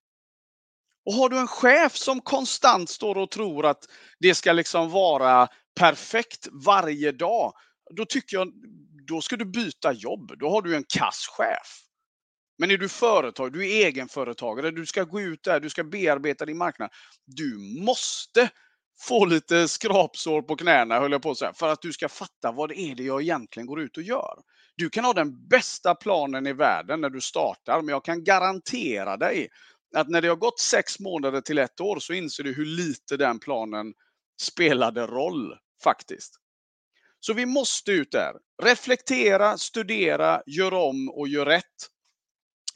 Och 1.06 1.12
har 1.12 1.28
du 1.28 1.38
en 1.38 1.46
chef 1.46 1.96
som 1.96 2.20
konstant 2.20 2.90
står 2.90 3.16
och 3.16 3.30
tror 3.30 3.66
att 3.66 3.84
det 4.18 4.34
ska 4.34 4.52
liksom 4.52 4.90
vara 4.90 5.48
perfekt 5.80 6.48
varje 6.52 7.12
dag, 7.12 7.52
då 7.96 8.04
tycker 8.04 8.36
jag 8.36 8.52
då 9.06 9.20
ska 9.20 9.36
du 9.36 9.44
byta 9.44 9.92
jobb. 9.92 10.32
Då 10.38 10.50
har 10.50 10.62
du 10.62 10.76
en 10.76 10.84
kasschef. 10.84 11.80
Men 12.58 12.70
är 12.70 12.78
du 12.78 12.88
företag, 12.88 13.52
du 13.52 13.70
är 13.70 13.86
egenföretagare, 13.86 14.70
du 14.70 14.86
ska 14.86 15.04
gå 15.04 15.20
ut 15.20 15.42
där, 15.42 15.60
du 15.60 15.70
ska 15.70 15.84
bearbeta 15.84 16.46
din 16.46 16.58
marknad. 16.58 16.90
Du 17.24 17.58
måste 17.84 18.50
få 19.00 19.24
lite 19.24 19.68
skrapsår 19.68 20.42
på 20.42 20.56
knäna, 20.56 21.00
höll 21.00 21.12
jag 21.12 21.22
på 21.22 21.30
att 21.30 21.38
säga, 21.38 21.52
för 21.52 21.68
att 21.68 21.82
du 21.82 21.92
ska 21.92 22.08
fatta 22.08 22.52
vad 22.52 22.68
det 22.68 22.78
är 22.78 22.94
det 22.94 23.02
jag 23.02 23.22
egentligen 23.22 23.66
går 23.66 23.80
ut 23.80 23.96
och 23.96 24.02
gör. 24.02 24.38
Du 24.76 24.90
kan 24.90 25.04
ha 25.04 25.12
den 25.12 25.48
bästa 25.48 25.94
planen 25.94 26.46
i 26.46 26.52
världen 26.52 27.00
när 27.00 27.10
du 27.10 27.20
startar, 27.20 27.82
men 27.82 27.88
jag 27.88 28.04
kan 28.04 28.24
garantera 28.24 29.16
dig 29.16 29.48
att 29.96 30.08
när 30.08 30.22
det 30.22 30.28
har 30.28 30.36
gått 30.36 30.60
sex 30.60 31.00
månader 31.00 31.40
till 31.40 31.58
ett 31.58 31.80
år 31.80 31.98
så 31.98 32.12
inser 32.12 32.44
du 32.44 32.54
hur 32.54 32.66
lite 32.66 33.16
den 33.16 33.38
planen 33.38 33.94
spelade 34.42 35.06
roll 35.06 35.54
faktiskt. 35.84 36.34
Så 37.20 37.32
vi 37.32 37.46
måste 37.46 37.92
ut 37.92 38.10
där. 38.10 38.32
Reflektera, 38.62 39.58
studera, 39.58 40.42
gör 40.46 40.74
om 40.74 41.08
och 41.08 41.28
gör 41.28 41.46
rätt. 41.46 41.88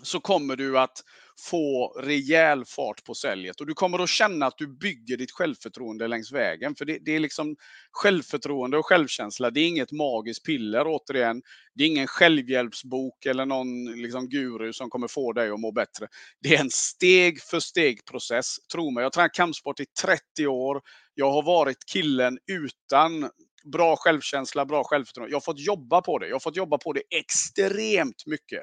Så 0.02 0.20
kommer 0.20 0.56
du 0.56 0.78
att 0.78 1.02
få 1.40 1.88
rejäl 2.00 2.64
fart 2.64 3.04
på 3.04 3.14
säljet 3.14 3.60
och 3.60 3.66
du 3.66 3.74
kommer 3.74 3.98
att 3.98 4.08
känna 4.08 4.46
att 4.46 4.58
du 4.58 4.66
bygger 4.66 5.16
ditt 5.16 5.32
självförtroende 5.32 6.08
längs 6.08 6.32
vägen. 6.32 6.74
För 6.74 6.84
det, 6.84 6.98
det, 7.04 7.16
är 7.16 7.20
liksom 7.20 7.56
självförtroende 7.92 8.78
och 8.78 8.86
självkänsla. 8.86 9.50
Det 9.50 9.60
är 9.60 9.68
inget 9.68 9.92
magiskt 9.92 10.46
piller 10.46 10.84
återigen. 10.86 11.42
Det 11.74 11.84
är 11.84 11.88
ingen 11.88 12.06
självhjälpsbok 12.06 13.26
eller 13.26 13.46
någon 13.46 13.84
liksom 14.02 14.28
guru 14.28 14.72
som 14.72 14.90
kommer 14.90 15.08
få 15.08 15.32
dig 15.32 15.50
att 15.50 15.60
må 15.60 15.72
bättre. 15.72 16.06
Det 16.42 16.56
är 16.56 16.60
en 16.60 16.70
steg 16.70 17.42
för 17.42 17.60
steg 17.60 18.04
process. 18.04 18.56
Tro 18.72 18.90
mig, 18.90 19.00
jag 19.00 19.06
har 19.06 19.10
tränat 19.10 19.34
kampsport 19.34 19.80
i 19.80 19.86
30 20.02 20.46
år. 20.46 20.80
Jag 21.14 21.30
har 21.30 21.42
varit 21.42 21.84
killen 21.92 22.38
utan 22.46 23.30
bra 23.72 23.96
självkänsla, 23.96 24.66
bra 24.66 24.84
självförtroende. 24.84 25.30
Jag 25.30 25.36
har 25.36 25.40
fått 25.44 25.60
jobba 25.60 26.00
på 26.00 26.18
det. 26.18 26.26
Jag 26.26 26.34
har 26.34 26.40
fått 26.40 26.56
jobba 26.56 26.78
på 26.78 26.92
det 26.92 27.02
extremt 27.10 28.26
mycket. 28.26 28.62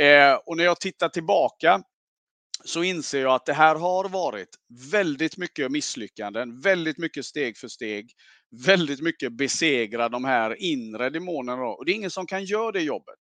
Eh, 0.00 0.34
och 0.46 0.56
när 0.56 0.64
jag 0.64 0.80
tittar 0.80 1.08
tillbaka 1.08 1.82
så 2.64 2.82
inser 2.82 3.20
jag 3.20 3.34
att 3.34 3.46
det 3.46 3.52
här 3.52 3.74
har 3.74 4.08
varit 4.08 4.48
väldigt 4.92 5.36
mycket 5.36 5.72
misslyckanden, 5.72 6.60
väldigt 6.60 6.98
mycket 6.98 7.24
steg 7.24 7.58
för 7.58 7.68
steg, 7.68 8.10
väldigt 8.66 9.00
mycket 9.00 9.32
besegra 9.32 10.08
de 10.08 10.24
här 10.24 10.62
inre 10.62 11.10
demonerna. 11.10 11.62
Och 11.62 11.84
det 11.84 11.92
är 11.92 11.94
ingen 11.94 12.10
som 12.10 12.26
kan 12.26 12.44
göra 12.44 12.72
det 12.72 12.82
jobbet 12.82 13.18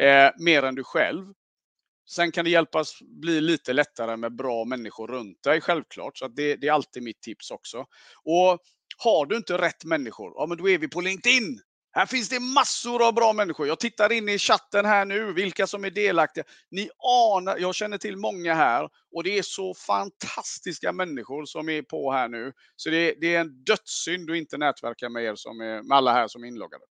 eh, 0.00 0.30
mer 0.38 0.62
än 0.62 0.74
du 0.74 0.84
själv. 0.84 1.24
Sen 2.10 2.32
kan 2.32 2.44
det 2.44 2.50
hjälpas 2.50 2.98
bli 3.00 3.40
lite 3.40 3.72
lättare 3.72 4.16
med 4.16 4.36
bra 4.36 4.64
människor 4.64 5.08
runt 5.08 5.42
dig, 5.42 5.60
självklart. 5.60 6.18
Så 6.18 6.28
det, 6.28 6.56
det, 6.56 6.68
är 6.68 6.72
alltid 6.72 7.02
mitt 7.02 7.20
tips 7.20 7.50
också. 7.50 7.78
Och 8.24 8.58
har 8.98 9.26
du 9.26 9.36
inte 9.36 9.58
rätt 9.58 9.84
människor, 9.84 10.32
ja 10.36 10.46
men 10.46 10.58
då 10.58 10.68
är 10.68 10.78
vi 10.78 10.88
på 10.88 11.00
LinkedIn. 11.00 11.60
Här 11.92 12.06
finns 12.06 12.28
det 12.28 12.40
massor 12.40 13.06
av 13.06 13.14
bra 13.14 13.32
människor. 13.32 13.66
Jag 13.66 13.80
tittar 13.80 14.12
in 14.12 14.28
i 14.28 14.38
chatten 14.38 14.84
här 14.84 15.04
nu, 15.04 15.32
vilka 15.32 15.66
som 15.66 15.84
är 15.84 15.90
delaktiga. 15.90 16.44
Ni 16.70 16.90
anar, 17.36 17.58
jag 17.58 17.74
känner 17.74 17.98
till 17.98 18.16
många 18.16 18.54
här 18.54 18.88
och 19.14 19.24
det 19.24 19.38
är 19.38 19.42
så 19.42 19.74
fantastiska 19.74 20.92
människor 20.92 21.44
som 21.44 21.68
är 21.68 21.82
på 21.82 22.12
här 22.12 22.28
nu. 22.28 22.52
Så 22.76 22.90
det, 22.90 23.14
det 23.20 23.34
är 23.34 23.40
en 23.40 23.64
dödssynd 23.64 24.30
att 24.30 24.36
inte 24.36 24.58
nätverka 24.58 25.08
med 25.08 25.24
er 25.24 25.34
som 25.34 25.60
är, 25.60 25.82
med 25.82 25.96
alla 25.96 26.12
här 26.12 26.28
som 26.28 26.44
är 26.44 26.48
inloggade. 26.48 26.84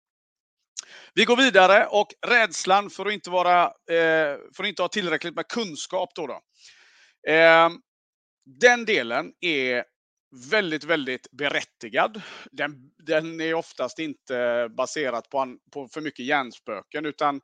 Vi 1.14 1.24
går 1.24 1.36
vidare 1.36 1.86
och 1.86 2.08
rädslan 2.26 2.90
för 2.90 3.06
att 3.06 3.12
inte, 3.12 3.30
vara, 3.30 3.64
eh, 3.64 4.38
för 4.56 4.62
att 4.62 4.68
inte 4.68 4.82
ha 4.82 4.88
tillräckligt 4.88 5.34
med 5.34 5.48
kunskap. 5.48 6.10
Då, 6.14 6.26
då. 6.26 6.40
Eh, 7.32 7.70
den 8.60 8.84
delen 8.84 9.32
är 9.40 9.84
väldigt, 10.36 10.84
väldigt 10.84 11.30
berättigad. 11.30 12.22
Den, 12.52 12.90
den 12.98 13.40
är 13.40 13.54
oftast 13.54 13.98
inte 13.98 14.68
baserad 14.76 15.30
på, 15.30 15.56
på 15.72 15.88
för 15.88 16.00
mycket 16.00 16.26
hjärnspöken 16.26 17.06
utan 17.06 17.40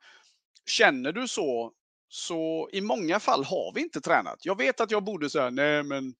känner 0.65 1.11
du 1.11 1.27
så, 1.27 1.71
så 2.09 2.69
i 2.73 2.81
många 2.81 3.19
fall 3.19 3.43
har 3.43 3.73
vi 3.75 3.81
inte 3.81 4.01
tränat. 4.01 4.45
Jag 4.45 4.57
vet 4.57 4.81
att 4.81 4.91
jag 4.91 5.03
borde 5.03 5.29
säga, 5.29 5.49
nej 5.49 5.83
men 5.83 6.13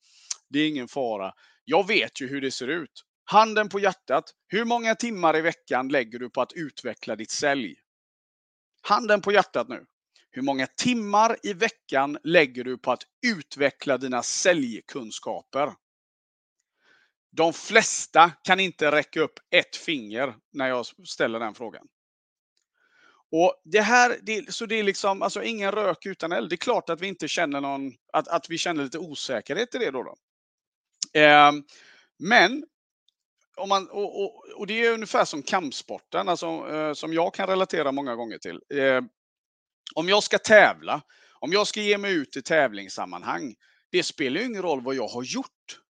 det 0.50 0.60
är 0.60 0.68
ingen 0.68 0.88
fara. 0.88 1.34
Jag 1.65 1.88
vet 1.88 2.22
ju 2.22 2.27
hur 2.27 2.42
det 2.42 2.51
ser 2.51 2.68
ut. 2.68 3.03
Handen 3.25 3.70
på 3.70 3.80
hjärtat. 3.80 4.24
Hur 4.48 4.65
många 4.65 4.96
timmar 4.96 5.38
i 5.38 5.42
veckan 5.42 5.88
lägger 5.88 6.20
du 6.20 6.30
på 6.30 6.42
att 6.42 6.53
utveckla 6.53 7.15
ditt 7.15 7.32
sälj? 7.32 7.75
Handen 8.82 9.22
på 9.22 9.32
hjärtat 9.32 9.70
nu. 9.70 9.86
Hur 10.32 10.42
många 10.42 10.68
timmar 10.68 11.38
i 11.44 11.53
veckan 11.53 12.18
lägger 12.24 12.63
du 12.63 12.77
på 12.77 12.92
att 12.92 13.03
utveckla 13.27 13.98
dina 13.98 14.24
säljkunskaper? 14.24 15.74
De 17.36 17.54
flesta 17.54 18.32
kan 18.44 18.60
inte 18.60 18.92
räcka 18.92 19.22
upp 19.22 19.40
ett 19.52 19.75
finger 19.75 20.36
när 20.52 20.68
jag 20.68 20.86
ställer 20.86 21.40
den 21.40 21.56
frågan. 21.56 21.88
Och 23.32 23.62
det 23.63 23.82
här, 23.82 24.18
det, 24.22 24.54
så 24.54 24.66
det 24.66 24.80
är 24.80 24.84
liksom, 24.84 25.22
alltså 25.22 25.44
ingen 25.44 25.72
rök 25.72 26.06
utan 26.06 26.32
eld. 26.32 26.50
Det 26.50 26.56
är 26.56 26.58
klart 26.58 26.90
att 26.90 27.02
vi 27.02 27.08
inte 27.08 27.28
känner 27.28 27.62
någon, 27.62 27.92
att, 28.13 28.28
att 28.28 28.50
vi 28.50 28.58
känner 28.58 28.84
lite 28.84 28.98
osäkerhet 28.98 29.75
i 29.75 29.78
det 29.78 29.92
då. 29.92 30.04
då. 30.04 30.16
Eh, 31.20 31.52
men, 32.20 32.63
om 33.58 33.70
man, 33.70 33.90
och, 33.90 34.24
och, 34.24 34.46
och, 34.56 34.68
det 34.68 34.86
är 34.86 34.94
ungefär 34.94 35.25
som 35.25 35.44
kampsporten, 35.44 36.30
alltså, 36.30 36.48
eh, 36.48 36.94
som 36.94 37.13
jag 37.13 37.34
kan 37.34 37.48
relatera 37.48 37.92
många 37.92 38.16
gånger 38.16 38.38
till. 38.38 38.60
Eh, 38.74 39.02
om 39.96 40.10
jag 40.10 40.24
ska 40.24 40.38
tävla, 40.38 41.02
om 41.40 41.52
jag 41.52 41.68
ska 41.68 41.82
ge 41.82 41.98
mig 41.98 42.13
ut 42.13 42.38
i 42.38 42.42
tävlingssammanhang, 42.42 43.56
det 43.92 44.04
spelar 44.04 44.40
ju 44.42 44.46
ingen 44.48 44.62
roll 44.62 44.82
vad 44.82 44.96
jag 44.96 45.08
har 45.08 45.24
gjort. 45.24 45.83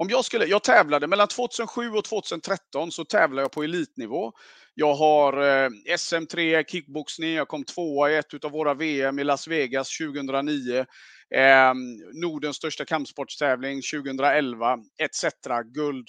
Om 0.00 0.08
jag 0.08 0.24
skulle, 0.24 0.44
jag 0.46 0.64
tävlade 0.64 1.06
mellan 1.06 1.28
2007 1.28 1.90
och 1.90 2.04
2013 2.04 2.92
så 2.92 3.04
tävlade 3.04 3.42
jag 3.42 3.52
på 3.52 3.62
elitnivå. 3.62 4.32
Jag 4.74 4.94
har 4.94 5.32
eh, 5.32 5.68
SM3 5.96 6.64
kickboxning, 6.68 7.32
jag 7.32 7.48
kom 7.48 7.64
tvåa 7.64 8.10
i 8.10 8.16
ett 8.16 8.44
av 8.44 8.50
våra 8.50 8.74
VM 8.74 9.18
i 9.18 9.24
Las 9.24 9.48
Vegas 9.48 9.98
2009. 9.98 10.86
Eh, 11.34 11.74
Nordens 12.12 12.56
största 12.56 12.84
kampsportstävling 12.84 13.80
2011 13.94 14.78
etc. 14.98 15.24
Guld. 15.64 16.08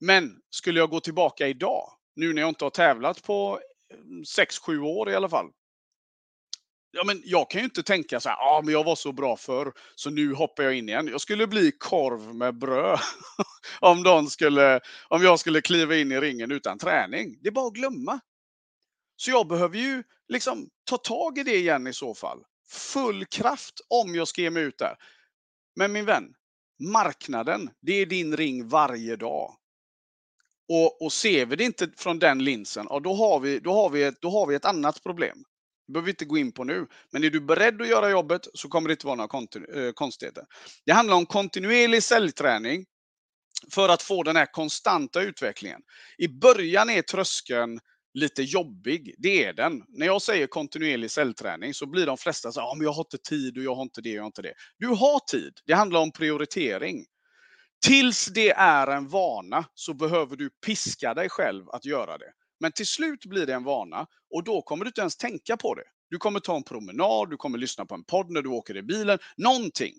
Men 0.00 0.30
skulle 0.50 0.80
jag 0.80 0.90
gå 0.90 1.00
tillbaka 1.00 1.48
idag, 1.48 1.92
nu 2.16 2.32
när 2.32 2.42
jag 2.42 2.48
inte 2.48 2.64
har 2.64 2.70
tävlat 2.70 3.22
på 3.22 3.60
eh, 3.92 3.96
6-7 4.68 4.80
år 4.82 5.10
i 5.10 5.14
alla 5.14 5.28
fall, 5.28 5.46
ja, 6.90 7.04
men 7.04 7.22
jag 7.24 7.50
kan 7.50 7.60
ju 7.60 7.64
inte 7.64 7.82
tänka 7.82 8.20
så 8.20 8.28
här, 8.28 8.36
ah, 8.36 8.62
men 8.64 8.74
jag 8.74 8.84
var 8.84 8.96
så 8.96 9.12
bra 9.12 9.36
förr, 9.36 9.72
så 9.94 10.10
nu 10.10 10.34
hoppar 10.34 10.62
jag 10.62 10.74
in 10.74 10.88
igen. 10.88 11.08
Jag 11.08 11.20
skulle 11.20 11.46
bli 11.46 11.72
korv 11.78 12.34
med 12.34 12.58
bröd 12.58 13.00
om, 13.80 14.02
de 14.02 14.26
skulle, 14.26 14.80
om 15.08 15.22
jag 15.22 15.40
skulle 15.40 15.60
kliva 15.60 15.96
in 15.96 16.12
i 16.12 16.20
ringen 16.20 16.50
utan 16.50 16.78
träning. 16.78 17.38
Det 17.40 17.48
är 17.48 17.52
bara 17.52 17.66
att 17.66 17.74
glömma. 17.74 18.20
Så 19.16 19.30
jag 19.30 19.48
behöver 19.48 19.78
ju 19.78 20.02
liksom 20.28 20.68
ta 20.84 20.96
tag 20.96 21.38
i 21.38 21.42
det 21.42 21.56
igen 21.56 21.86
i 21.86 21.92
så 21.92 22.14
fall. 22.14 22.38
Full 22.68 23.26
kraft 23.26 23.80
om 23.88 24.14
jag 24.14 24.28
ska 24.28 24.42
ge 24.42 24.50
mig 24.50 24.62
ut 24.62 24.78
där. 24.78 24.96
Men 25.76 25.92
min 25.92 26.04
vän, 26.04 26.34
marknaden, 26.80 27.70
det 27.80 27.92
är 27.92 28.06
din 28.06 28.36
ring 28.36 28.68
varje 28.68 29.16
dag. 29.16 29.56
Och, 30.68 31.02
och 31.02 31.12
ser 31.12 31.46
vi 31.46 31.56
det 31.56 31.64
inte 31.64 31.90
från 31.96 32.18
den 32.18 32.44
linsen, 32.44 32.86
ja, 32.90 33.00
då, 33.00 33.14
har 33.14 33.40
vi, 33.40 33.58
då, 33.58 33.72
har 33.72 33.90
vi 33.90 34.02
ett, 34.02 34.20
då 34.20 34.30
har 34.30 34.46
vi 34.46 34.54
ett 34.54 34.64
annat 34.64 35.02
problem. 35.02 35.44
Det 35.90 35.92
behöver 35.92 36.06
vi 36.06 36.10
inte 36.10 36.24
gå 36.24 36.38
in 36.38 36.52
på 36.52 36.64
nu. 36.64 36.86
Men 37.12 37.24
är 37.24 37.30
du 37.30 37.40
beredd 37.40 37.82
att 37.82 37.88
göra 37.88 38.10
jobbet 38.10 38.46
så 38.54 38.68
kommer 38.68 38.88
det 38.88 38.92
inte 38.92 39.06
vara 39.06 39.16
några 39.16 39.86
eh, 39.86 39.92
konstigheter. 39.92 40.44
Det 40.86 40.92
handlar 40.92 41.16
om 41.16 41.26
kontinuerlig 41.26 42.02
säljträning 42.02 42.86
för 43.72 43.88
att 43.88 44.02
få 44.02 44.22
den 44.22 44.36
här 44.36 44.46
konstanta 44.52 45.22
utvecklingen. 45.22 45.80
I 46.18 46.28
början 46.28 46.90
är 46.90 47.02
tröskeln 47.02 47.80
lite 48.14 48.42
jobbig. 48.42 49.14
Det 49.18 49.44
är 49.44 49.52
den. 49.52 49.82
När 49.88 50.06
jag 50.06 50.22
säger 50.22 50.46
kontinuerlig 50.46 51.10
säljträning 51.10 51.74
så 51.74 51.86
blir 51.86 52.06
de 52.06 52.16
flesta 52.16 52.52
så 52.52 52.60
ah, 52.60 52.74
men 52.74 52.84
jag 52.84 52.92
har 52.92 53.00
inte 53.02 53.18
tid 53.18 53.58
och 53.58 53.64
jag 53.64 53.74
har 53.74 53.82
inte 53.82 54.00
det 54.00 54.10
och 54.10 54.16
jag 54.16 54.22
har 54.22 54.26
inte 54.26 54.42
det. 54.42 54.54
Du 54.78 54.86
har 54.86 55.18
tid. 55.18 55.52
Det 55.66 55.72
handlar 55.72 56.00
om 56.00 56.12
prioritering. 56.12 57.04
Tills 57.86 58.26
det 58.26 58.50
är 58.50 58.86
en 58.86 59.08
vana 59.08 59.64
så 59.74 59.94
behöver 59.94 60.36
du 60.36 60.50
piska 60.66 61.14
dig 61.14 61.28
själv 61.28 61.68
att 61.68 61.84
göra 61.84 62.18
det. 62.18 62.32
Men 62.60 62.72
till 62.72 62.86
slut 62.86 63.26
blir 63.26 63.46
det 63.46 63.54
en 63.54 63.64
vana 63.64 64.06
och 64.34 64.44
då 64.44 64.62
kommer 64.62 64.84
du 64.84 64.88
inte 64.88 65.00
ens 65.00 65.16
tänka 65.16 65.56
på 65.56 65.74
det. 65.74 65.84
Du 66.10 66.18
kommer 66.18 66.40
ta 66.40 66.56
en 66.56 66.62
promenad, 66.62 67.30
du 67.30 67.36
kommer 67.36 67.58
lyssna 67.58 67.86
på 67.86 67.94
en 67.94 68.04
podd 68.04 68.30
när 68.30 68.42
du 68.42 68.48
åker 68.48 68.76
i 68.76 68.82
bilen. 68.82 69.18
Någonting 69.36 69.94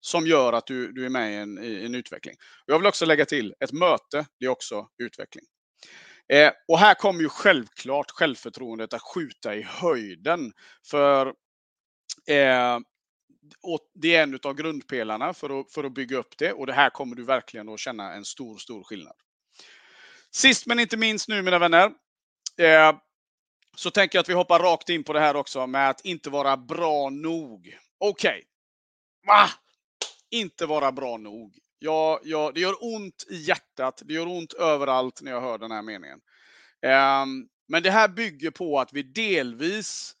som 0.00 0.26
gör 0.26 0.52
att 0.52 0.66
du, 0.66 0.92
du 0.92 1.04
är 1.04 1.08
med 1.08 1.32
i 1.32 1.36
en, 1.36 1.64
i 1.64 1.84
en 1.84 1.94
utveckling. 1.94 2.34
Jag 2.66 2.78
vill 2.78 2.86
också 2.86 3.06
lägga 3.06 3.24
till, 3.24 3.54
ett 3.60 3.72
möte, 3.72 4.26
det 4.38 4.44
är 4.44 4.48
också 4.48 4.88
utveckling. 4.98 5.44
Eh, 6.32 6.52
och 6.68 6.78
här 6.78 6.94
kommer 6.94 7.20
ju 7.20 7.28
självklart 7.28 8.10
självförtroendet 8.10 8.94
att 8.94 9.02
skjuta 9.02 9.54
i 9.54 9.62
höjden. 9.62 10.52
För 10.90 11.26
eh, 12.28 12.78
det 13.94 14.14
är 14.14 14.22
en 14.22 14.38
av 14.42 14.54
grundpelarna 14.54 15.34
för 15.34 15.60
att, 15.60 15.72
för 15.72 15.84
att 15.84 15.94
bygga 15.94 16.16
upp 16.16 16.38
det 16.38 16.52
och 16.52 16.66
det 16.66 16.72
här 16.72 16.90
kommer 16.90 17.16
du 17.16 17.24
verkligen 17.24 17.68
att 17.68 17.80
känna 17.80 18.14
en 18.14 18.24
stor, 18.24 18.58
stor 18.58 18.82
skillnad. 18.84 19.16
Sist 20.30 20.66
men 20.66 20.80
inte 20.80 20.96
minst 20.96 21.28
nu 21.28 21.42
mina 21.42 21.58
vänner. 21.58 21.92
Eh, 22.58 22.96
så 23.76 23.90
tänker 23.90 24.18
jag 24.18 24.20
att 24.20 24.28
vi 24.28 24.34
hoppar 24.34 24.58
rakt 24.58 24.88
in 24.88 25.04
på 25.04 25.12
det 25.12 25.20
här 25.20 25.36
också 25.36 25.66
med 25.66 25.90
att 25.90 26.04
inte 26.04 26.30
vara 26.30 26.56
bra 26.56 27.10
nog. 27.10 27.78
Okej. 27.98 28.44
Okay. 29.26 29.48
Inte 30.30 30.66
vara 30.66 30.92
bra 30.92 31.16
nog. 31.16 31.58
Ja, 31.78 32.20
ja, 32.24 32.52
det 32.54 32.60
gör 32.60 32.76
ont 32.80 33.26
i 33.30 33.36
hjärtat. 33.36 34.02
Det 34.04 34.14
gör 34.14 34.26
ont 34.26 34.52
överallt 34.52 35.22
när 35.22 35.32
jag 35.32 35.40
hör 35.40 35.58
den 35.58 35.70
här 35.70 35.82
meningen. 35.82 36.20
Eh, 36.82 37.26
men 37.68 37.82
det 37.82 37.90
här 37.90 38.08
bygger 38.08 38.50
på 38.50 38.80
att 38.80 38.92
vi 38.92 39.02
delvis 39.02 40.16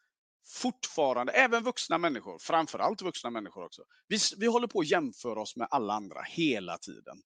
fortfarande, 0.46 1.32
även 1.32 1.64
vuxna 1.64 1.98
människor, 1.98 2.38
framförallt 2.38 3.02
vuxna 3.02 3.30
människor 3.30 3.64
också. 3.64 3.82
Vi, 4.08 4.18
vi 4.38 4.46
håller 4.46 4.66
på 4.66 4.80
att 4.80 4.90
jämföra 4.90 5.40
oss 5.40 5.56
med 5.56 5.68
alla 5.70 5.92
andra 5.92 6.22
hela 6.22 6.78
tiden. 6.78 7.22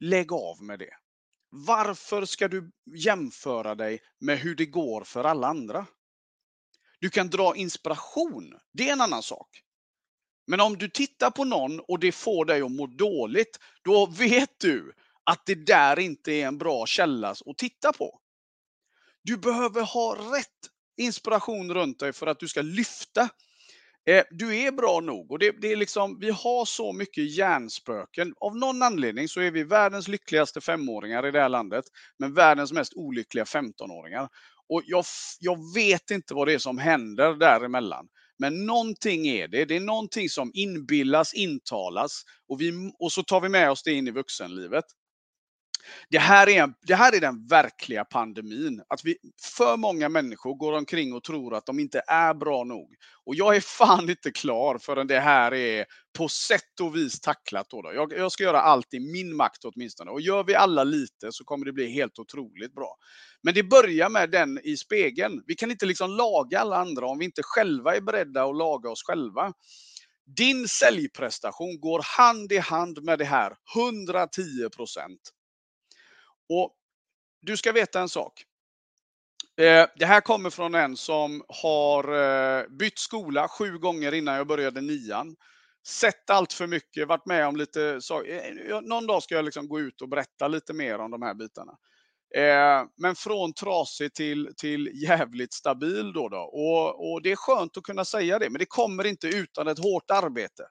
Lägg 0.00 0.32
av 0.32 0.62
med 0.62 0.78
det. 0.78 0.94
Varför 1.56 2.24
ska 2.24 2.48
du 2.48 2.70
jämföra 2.96 3.74
dig 3.74 4.00
med 4.20 4.38
hur 4.38 4.54
det 4.54 4.66
går 4.66 5.04
för 5.04 5.24
alla 5.24 5.46
andra? 5.46 5.86
Du 6.98 7.10
kan 7.10 7.30
dra 7.30 7.56
inspiration, 7.56 8.58
det 8.72 8.88
är 8.88 8.92
en 8.92 9.00
annan 9.00 9.22
sak. 9.22 9.62
Men 10.46 10.60
om 10.60 10.78
du 10.78 10.88
tittar 10.88 11.30
på 11.30 11.44
någon 11.44 11.80
och 11.80 11.98
det 11.98 12.12
får 12.12 12.44
dig 12.44 12.62
att 12.62 12.72
må 12.72 12.86
dåligt, 12.86 13.58
då 13.82 14.06
vet 14.06 14.60
du 14.60 14.92
att 15.24 15.46
det 15.46 15.66
där 15.66 15.98
inte 15.98 16.32
är 16.32 16.46
en 16.46 16.58
bra 16.58 16.86
källa 16.86 17.30
att 17.30 17.58
titta 17.58 17.92
på. 17.92 18.20
Du 19.22 19.36
behöver 19.36 19.82
ha 19.82 20.36
rätt 20.36 20.70
inspiration 20.96 21.74
runt 21.74 21.98
dig 21.98 22.12
för 22.12 22.26
att 22.26 22.40
du 22.40 22.48
ska 22.48 22.62
lyfta. 22.62 23.28
Eh, 24.06 24.24
du 24.30 24.56
är 24.56 24.72
bra 24.72 25.00
nog 25.00 25.32
och 25.32 25.38
det, 25.38 25.54
det, 25.60 25.72
är 25.72 25.76
liksom, 25.76 26.18
vi 26.20 26.30
har 26.30 26.64
så 26.64 26.92
mycket 26.92 27.36
hjärnspöken. 27.36 28.34
Av 28.40 28.56
någon 28.56 28.82
anledning 28.82 29.28
så 29.28 29.40
är 29.40 29.50
vi 29.50 29.64
världens 29.64 30.08
lyckligaste 30.08 30.60
femåringar 30.60 31.26
i 31.26 31.30
det 31.30 31.40
här 31.40 31.48
landet, 31.48 31.84
men 32.18 32.34
världens 32.34 32.72
mest 32.72 32.92
olyckliga 32.96 33.44
15-åringar. 33.44 34.28
Och 34.68 34.82
jag, 34.86 35.04
jag 35.40 35.74
vet 35.74 36.10
inte 36.10 36.34
vad 36.34 36.48
det 36.48 36.54
är 36.54 36.58
som 36.58 36.78
händer 36.78 37.34
däremellan. 37.34 38.06
Men 38.38 38.66
någonting 38.66 39.26
är 39.26 39.48
det. 39.48 39.64
Det 39.64 39.76
är 39.76 39.80
någonting 39.80 40.28
som 40.28 40.50
inbillas, 40.54 41.34
intalas 41.34 42.22
och, 42.48 42.60
vi, 42.60 42.92
och 42.98 43.12
så 43.12 43.22
tar 43.22 43.40
vi 43.40 43.48
med 43.48 43.70
oss 43.70 43.82
det 43.82 43.92
in 43.92 44.08
i 44.08 44.10
vuxenlivet. 44.10 44.84
Det 46.08 46.18
här, 46.18 46.48
är, 46.48 46.72
det 46.86 46.94
här 46.94 47.16
är 47.16 47.20
den 47.20 47.46
verkliga 47.46 48.04
pandemin. 48.04 48.82
Att 48.88 49.04
vi, 49.04 49.16
för 49.56 49.76
många 49.76 50.08
människor 50.08 50.54
går 50.54 50.72
omkring 50.72 51.12
och 51.12 51.24
tror 51.24 51.54
att 51.54 51.66
de 51.66 51.78
inte 51.78 52.02
är 52.06 52.34
bra 52.34 52.64
nog. 52.64 52.94
Och 53.24 53.34
jag 53.34 53.56
är 53.56 53.60
fan 53.60 54.10
inte 54.10 54.30
klar 54.30 54.78
förrän 54.78 55.06
det 55.06 55.20
här 55.20 55.54
är 55.54 55.84
på 56.18 56.28
sätt 56.28 56.80
och 56.80 56.96
vis 56.96 57.20
tacklat. 57.20 57.66
Då, 57.70 57.82
då. 57.82 57.92
Jag, 57.94 58.12
jag, 58.12 58.32
ska 58.32 58.44
göra 58.44 58.60
allt 58.60 58.94
i 58.94 59.00
min 59.00 59.36
makt 59.36 59.64
åtminstone. 59.64 60.10
Och 60.10 60.20
gör 60.20 60.44
vi 60.44 60.54
alla 60.54 60.84
lite 60.84 61.32
så 61.32 61.44
kommer 61.44 61.66
det 61.66 61.72
bli 61.72 61.90
helt 61.90 62.18
otroligt 62.18 62.74
bra. 62.74 62.96
Men 63.42 63.54
det 63.54 63.62
börjar 63.62 64.08
med 64.08 64.30
den 64.30 64.60
i 64.64 64.76
spegeln. 64.76 65.42
Vi 65.46 65.54
kan 65.54 65.70
inte 65.70 65.86
liksom 65.86 66.10
laga 66.10 66.60
alla 66.60 66.76
andra 66.76 67.06
om 67.06 67.18
vi 67.18 67.24
inte 67.24 67.42
själva 67.44 67.96
är 67.96 68.00
beredda 68.00 68.44
att 68.44 68.56
laga 68.56 68.90
oss 68.90 69.02
själva. 69.02 69.52
Din 70.36 70.68
säljprestation 70.68 71.80
går 71.80 72.00
hand 72.18 72.52
i 72.52 72.58
hand 72.58 73.02
med 73.02 73.18
det 73.18 73.24
här, 73.24 73.56
110 73.76 74.68
procent. 74.76 75.20
Och 76.48 76.74
du 77.42 77.56
ska 77.56 77.72
veta 77.72 78.00
en 78.00 78.08
sak. 78.08 78.44
Eh, 79.56 79.86
det 79.96 80.06
här 80.06 80.20
kommer 80.20 80.50
från 80.50 80.74
en 80.74 80.96
som 80.96 81.44
har 81.48 82.04
eh, 82.14 82.68
bytt 82.68 82.98
skola 82.98 83.48
sju 83.48 83.78
gånger 83.78 84.14
innan 84.14 84.34
jag 84.34 84.46
började 84.46 84.80
nian. 84.80 85.36
Sett 85.86 86.30
allt 86.30 86.52
för 86.52 86.66
mycket, 86.66 87.08
varit 87.08 87.26
med 87.26 87.46
om 87.46 87.56
lite 87.56 88.00
saker. 88.00 88.70
Eh, 88.70 88.80
någon 88.80 89.06
dag 89.06 89.22
ska 89.22 89.34
jag 89.34 89.44
liksom 89.44 89.68
gå 89.68 89.80
ut 89.80 90.02
och 90.02 90.08
berätta 90.08 90.48
lite 90.48 90.72
mer 90.72 90.98
om 90.98 91.10
de 91.10 91.22
här 91.22 91.34
bitarna. 91.34 91.72
Men 92.96 93.14
från 93.16 93.52
trasig 93.52 94.14
till, 94.14 94.52
till 94.56 94.90
jävligt 95.02 95.54
stabil 95.54 96.12
då. 96.12 96.28
då. 96.28 96.38
Och, 96.38 97.12
och 97.12 97.22
det 97.22 97.32
är 97.32 97.36
skönt 97.36 97.76
att 97.76 97.82
kunna 97.82 98.04
säga 98.04 98.38
det, 98.38 98.50
men 98.50 98.58
det 98.58 98.66
kommer 98.66 99.06
inte 99.06 99.26
utan 99.26 99.68
ett 99.68 99.78
hårt 99.78 100.10
arbete. 100.10 100.62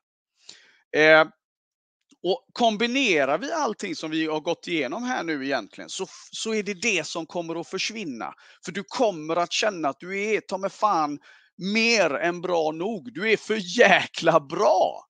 Och 2.24 2.48
kombinerar 2.53 3.38
vi 3.38 3.51
allting 3.51 3.96
som 3.96 4.12
vi 4.12 4.27
har 4.27 4.39
gått 4.39 4.68
igenom 4.68 5.03
här 5.03 5.24
nu 5.24 5.46
egentligen, 5.46 5.89
så, 5.89 6.06
så 6.32 6.53
är 6.53 6.63
det 6.63 6.74
det 6.74 7.08
som 7.08 7.25
kommer 7.25 7.60
att 7.60 7.68
försvinna. 7.68 8.34
För 8.65 8.72
du 8.72 8.84
kommer 8.88 9.36
att 9.36 9.51
känna 9.51 9.89
att 9.89 10.00
du 10.00 10.22
är, 10.22 10.39
ta 10.39 10.58
mig 10.58 10.70
fan, 10.70 11.20
mer 11.58 12.13
än 12.13 12.42
bra 12.42 12.72
nog. 12.72 13.13
Du 13.13 13.32
är 13.32 13.38
för 13.38 13.80
jäkla 13.80 14.39
bra. 14.39 15.06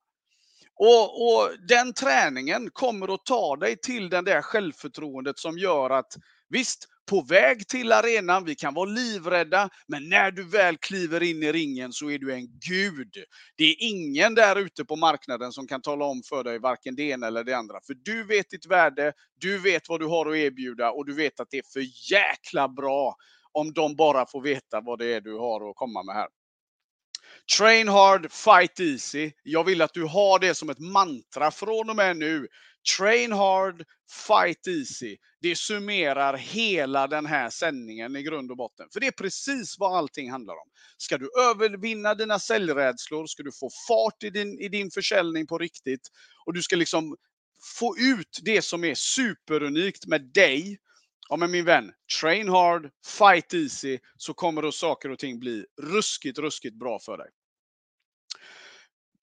Och, 0.75 1.27
och, 1.27 1.50
den 1.67 1.93
träningen 1.93 2.70
kommer 2.74 3.13
att 3.13 3.25
ta 3.25 3.55
dig 3.55 3.77
till 3.77 4.10
det 4.10 4.22
där 4.22 4.41
självförtroendet 4.41 5.39
som 5.39 5.58
gör 5.58 5.89
att 5.89 6.13
visst, 6.50 6.88
på 7.10 7.22
väg 7.22 7.67
till 7.67 7.91
arenan, 7.91 8.45
vi 8.45 8.55
kan 8.55 8.74
vara 8.74 8.89
livrädda, 8.89 9.69
men 9.88 10.10
när 10.10 10.31
du 10.31 10.43
väl 10.43 10.77
kliver 10.77 11.24
in 11.24 11.43
i 11.43 11.51
ringen 11.51 11.93
så 11.93 12.10
är 12.10 12.19
du 12.19 12.33
en 12.33 12.48
gud. 12.69 13.13
Det 13.57 13.63
är 13.63 13.75
ingen 13.79 14.36
där 14.36 14.55
ute 14.55 14.86
på 14.86 14.95
marknaden 14.95 15.51
som 15.51 15.67
kan 15.67 15.81
tala 15.81 16.05
om 16.05 16.22
för 16.29 16.43
dig 16.43 16.60
varken 16.60 16.95
det 16.95 17.03
ena 17.03 17.27
eller 17.27 17.43
det 17.43 17.53
andra. 17.53 17.79
För 17.87 17.94
du 17.94 18.24
vet 18.24 18.50
ditt 18.50 18.66
värde, 18.66 19.13
du 19.42 19.57
vet 19.57 19.89
vad 19.89 20.00
du 20.00 20.05
har 20.05 20.29
att 20.29 20.35
erbjuda 20.35 20.92
och 20.92 21.05
du 21.05 21.13
vet 21.13 21.39
att 21.39 21.48
det 21.51 21.57
är 21.57 21.72
för 21.74 22.11
jäkla 22.11 22.70
bra 22.70 23.16
om 23.51 23.74
de 23.74 23.96
bara 23.96 24.25
får 24.25 24.42
veta 24.42 24.81
vad 24.81 25.00
det 25.00 25.13
är 25.13 25.22
du 25.22 25.37
har 25.37 25.70
att 25.70 25.75
komma 25.75 26.03
med 26.03 26.16
här. 26.16 26.27
Train 27.57 27.87
hard, 27.87 28.31
fight 28.31 28.79
easy. 28.79 29.31
Jag 29.44 29.63
vill 29.63 29.81
att 29.81 29.94
du 29.94 30.03
har 30.03 30.39
det 30.39 30.55
som 30.55 30.70
ett 30.70 30.79
mantra 30.79 31.51
från 31.51 31.89
och 31.89 31.96
med 31.96 32.18
nu. 32.18 32.48
Train 32.98 33.31
hard, 33.31 33.83
fight 34.27 34.67
easy. 34.67 35.17
Det 35.41 35.55
summerar 35.55 36.37
hela 36.37 37.07
den 37.07 37.25
här 37.25 37.50
sändningen 37.50 38.15
i 38.15 38.24
grund 38.24 38.51
och 38.51 38.57
botten. 38.57 38.87
För 38.93 39.00
det 39.00 39.07
är 39.07 39.11
precis 39.11 39.75
vad 39.79 39.98
allting 39.98 40.31
handlar 40.31 40.53
om. 40.53 40.69
Ska 40.98 41.17
du 41.17 41.29
övervinna 41.50 42.15
dina 42.15 42.39
säljrädslor, 42.39 43.25
ska 43.25 43.43
du 43.43 43.51
få 43.59 43.69
fart 43.87 44.24
i 44.24 44.29
din, 44.29 44.59
i 44.59 44.69
din 44.69 44.91
försäljning 44.91 45.48
på 45.48 45.57
riktigt 45.57 46.09
och 46.46 46.53
du 46.53 46.61
ska 46.61 46.75
liksom 46.75 47.15
få 47.79 47.98
ut 47.98 48.39
det 48.41 48.61
som 48.61 48.83
är 48.83 48.96
superunikt 48.96 50.05
med 50.07 50.22
dig. 50.22 50.77
Ja 51.29 51.37
men 51.37 51.51
min 51.51 51.65
vän, 51.65 51.91
train 52.22 52.50
hard, 52.50 52.89
fight 53.05 53.53
easy, 53.53 54.00
så 54.17 54.33
kommer 54.33 54.61
då 54.61 54.72
saker 54.72 55.09
och 55.09 55.19
ting 55.19 55.39
bli 55.39 55.65
ruskigt, 55.81 56.39
ruskigt 56.39 56.75
bra 56.75 57.00
för 57.00 57.17
dig. 57.17 57.27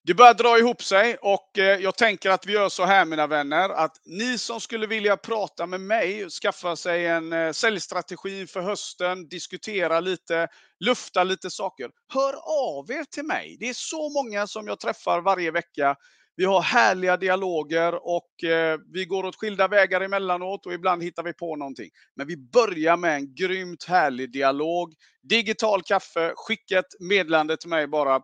Det 0.03 0.15
börjar 0.15 0.35
dra 0.35 0.59
ihop 0.59 0.83
sig 0.83 1.17
och 1.17 1.59
eh, 1.59 1.81
jag 1.81 1.97
tänker 1.97 2.31
att 2.31 2.47
vi 2.47 2.53
gör 2.53 2.69
så 2.69 2.85
här 2.85 3.05
mina 3.05 3.27
vänner, 3.27 3.69
att 3.69 3.97
ni 4.05 4.39
som 4.39 4.61
skulle 4.61 4.87
vilja 4.87 5.17
prata 5.17 5.67
med 5.67 5.81
mig, 5.81 6.31
skaffa 6.31 6.77
sig 6.77 7.07
en 7.07 7.33
eh, 7.33 7.53
säljstrategi 7.53 8.47
för 8.47 8.61
hösten, 8.61 9.29
diskutera 9.29 10.01
lite, 10.01 10.49
lufta 10.85 11.25
lite 11.25 11.51
saker. 11.51 11.91
Hör 12.15 12.35
av 12.77 12.91
er 12.91 13.05
till 13.05 13.25
mig. 13.25 13.57
Det 13.61 13.69
är 13.69 13.75
så 13.75 14.11
många 14.11 14.47
som 14.47 14.67
jag 14.67 14.81
träffar 14.81 15.21
varje 15.21 15.51
vecka. 15.51 15.97
Vi 16.37 16.45
har 16.45 16.63
härliga 16.63 17.17
dialoger 17.17 17.95
och 17.95 18.45
eh, 18.45 18.79
vi 18.93 19.05
går 19.05 19.25
åt 19.25 19.37
skilda 19.37 19.69
vägar 19.69 20.01
emellanåt 20.01 20.67
och 20.67 20.73
ibland 20.73 21.03
hittar 21.03 21.23
vi 21.23 21.33
på 21.33 21.57
någonting. 21.57 21.91
Men 22.17 22.27
vi 22.27 22.37
börjar 22.37 22.97
med 22.97 23.15
en 23.15 23.35
grymt 23.35 23.85
härlig 23.85 24.33
dialog. 24.33 24.95
Digital 25.23 25.83
kaffe, 25.83 26.33
skicka 26.37 26.79
ett 26.79 27.01
meddelande 27.01 27.57
till 27.57 27.69
mig 27.71 27.87
bara 27.87 28.21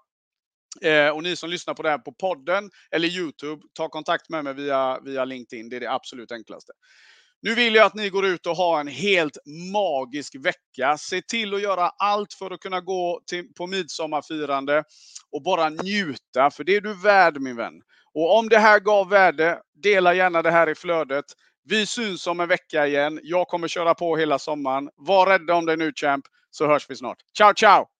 Eh, 0.82 1.08
och 1.08 1.22
ni 1.22 1.36
som 1.36 1.50
lyssnar 1.50 1.74
på 1.74 1.82
det 1.82 1.90
här 1.90 1.98
på 1.98 2.12
podden 2.12 2.70
eller 2.90 3.08
Youtube, 3.08 3.62
ta 3.72 3.88
kontakt 3.88 4.28
med 4.28 4.44
mig 4.44 4.54
via, 4.54 5.00
via 5.00 5.24
LinkedIn. 5.24 5.68
Det 5.68 5.76
är 5.76 5.80
det 5.80 5.92
absolut 5.92 6.32
enklaste. 6.32 6.72
Nu 7.42 7.54
vill 7.54 7.74
jag 7.74 7.86
att 7.86 7.94
ni 7.94 8.08
går 8.08 8.26
ut 8.26 8.46
och 8.46 8.56
har 8.56 8.80
en 8.80 8.88
helt 8.88 9.38
magisk 9.72 10.34
vecka. 10.34 10.98
Se 10.98 11.22
till 11.22 11.54
att 11.54 11.62
göra 11.62 11.88
allt 11.88 12.32
för 12.32 12.50
att 12.50 12.60
kunna 12.60 12.80
gå 12.80 13.20
till, 13.26 13.52
på 13.54 13.66
midsommarfirande 13.66 14.84
och 15.32 15.42
bara 15.42 15.68
njuta, 15.68 16.50
för 16.50 16.64
det 16.64 16.76
är 16.76 16.80
du 16.80 16.94
värd 16.94 17.40
min 17.40 17.56
vän. 17.56 17.74
Och 18.14 18.38
om 18.38 18.48
det 18.48 18.58
här 18.58 18.80
gav 18.80 19.08
värde, 19.08 19.60
dela 19.82 20.14
gärna 20.14 20.42
det 20.42 20.50
här 20.50 20.68
i 20.68 20.74
flödet. 20.74 21.24
Vi 21.64 21.86
syns 21.86 22.26
om 22.26 22.40
en 22.40 22.48
vecka 22.48 22.86
igen. 22.86 23.20
Jag 23.22 23.48
kommer 23.48 23.68
köra 23.68 23.94
på 23.94 24.16
hela 24.16 24.38
sommaren. 24.38 24.90
Var 24.96 25.26
rädda 25.26 25.54
om 25.54 25.66
dig 25.66 25.76
nu 25.76 25.92
champ, 25.92 26.24
så 26.50 26.66
hörs 26.66 26.90
vi 26.90 26.96
snart. 26.96 27.18
Ciao, 27.38 27.54
ciao! 27.54 27.95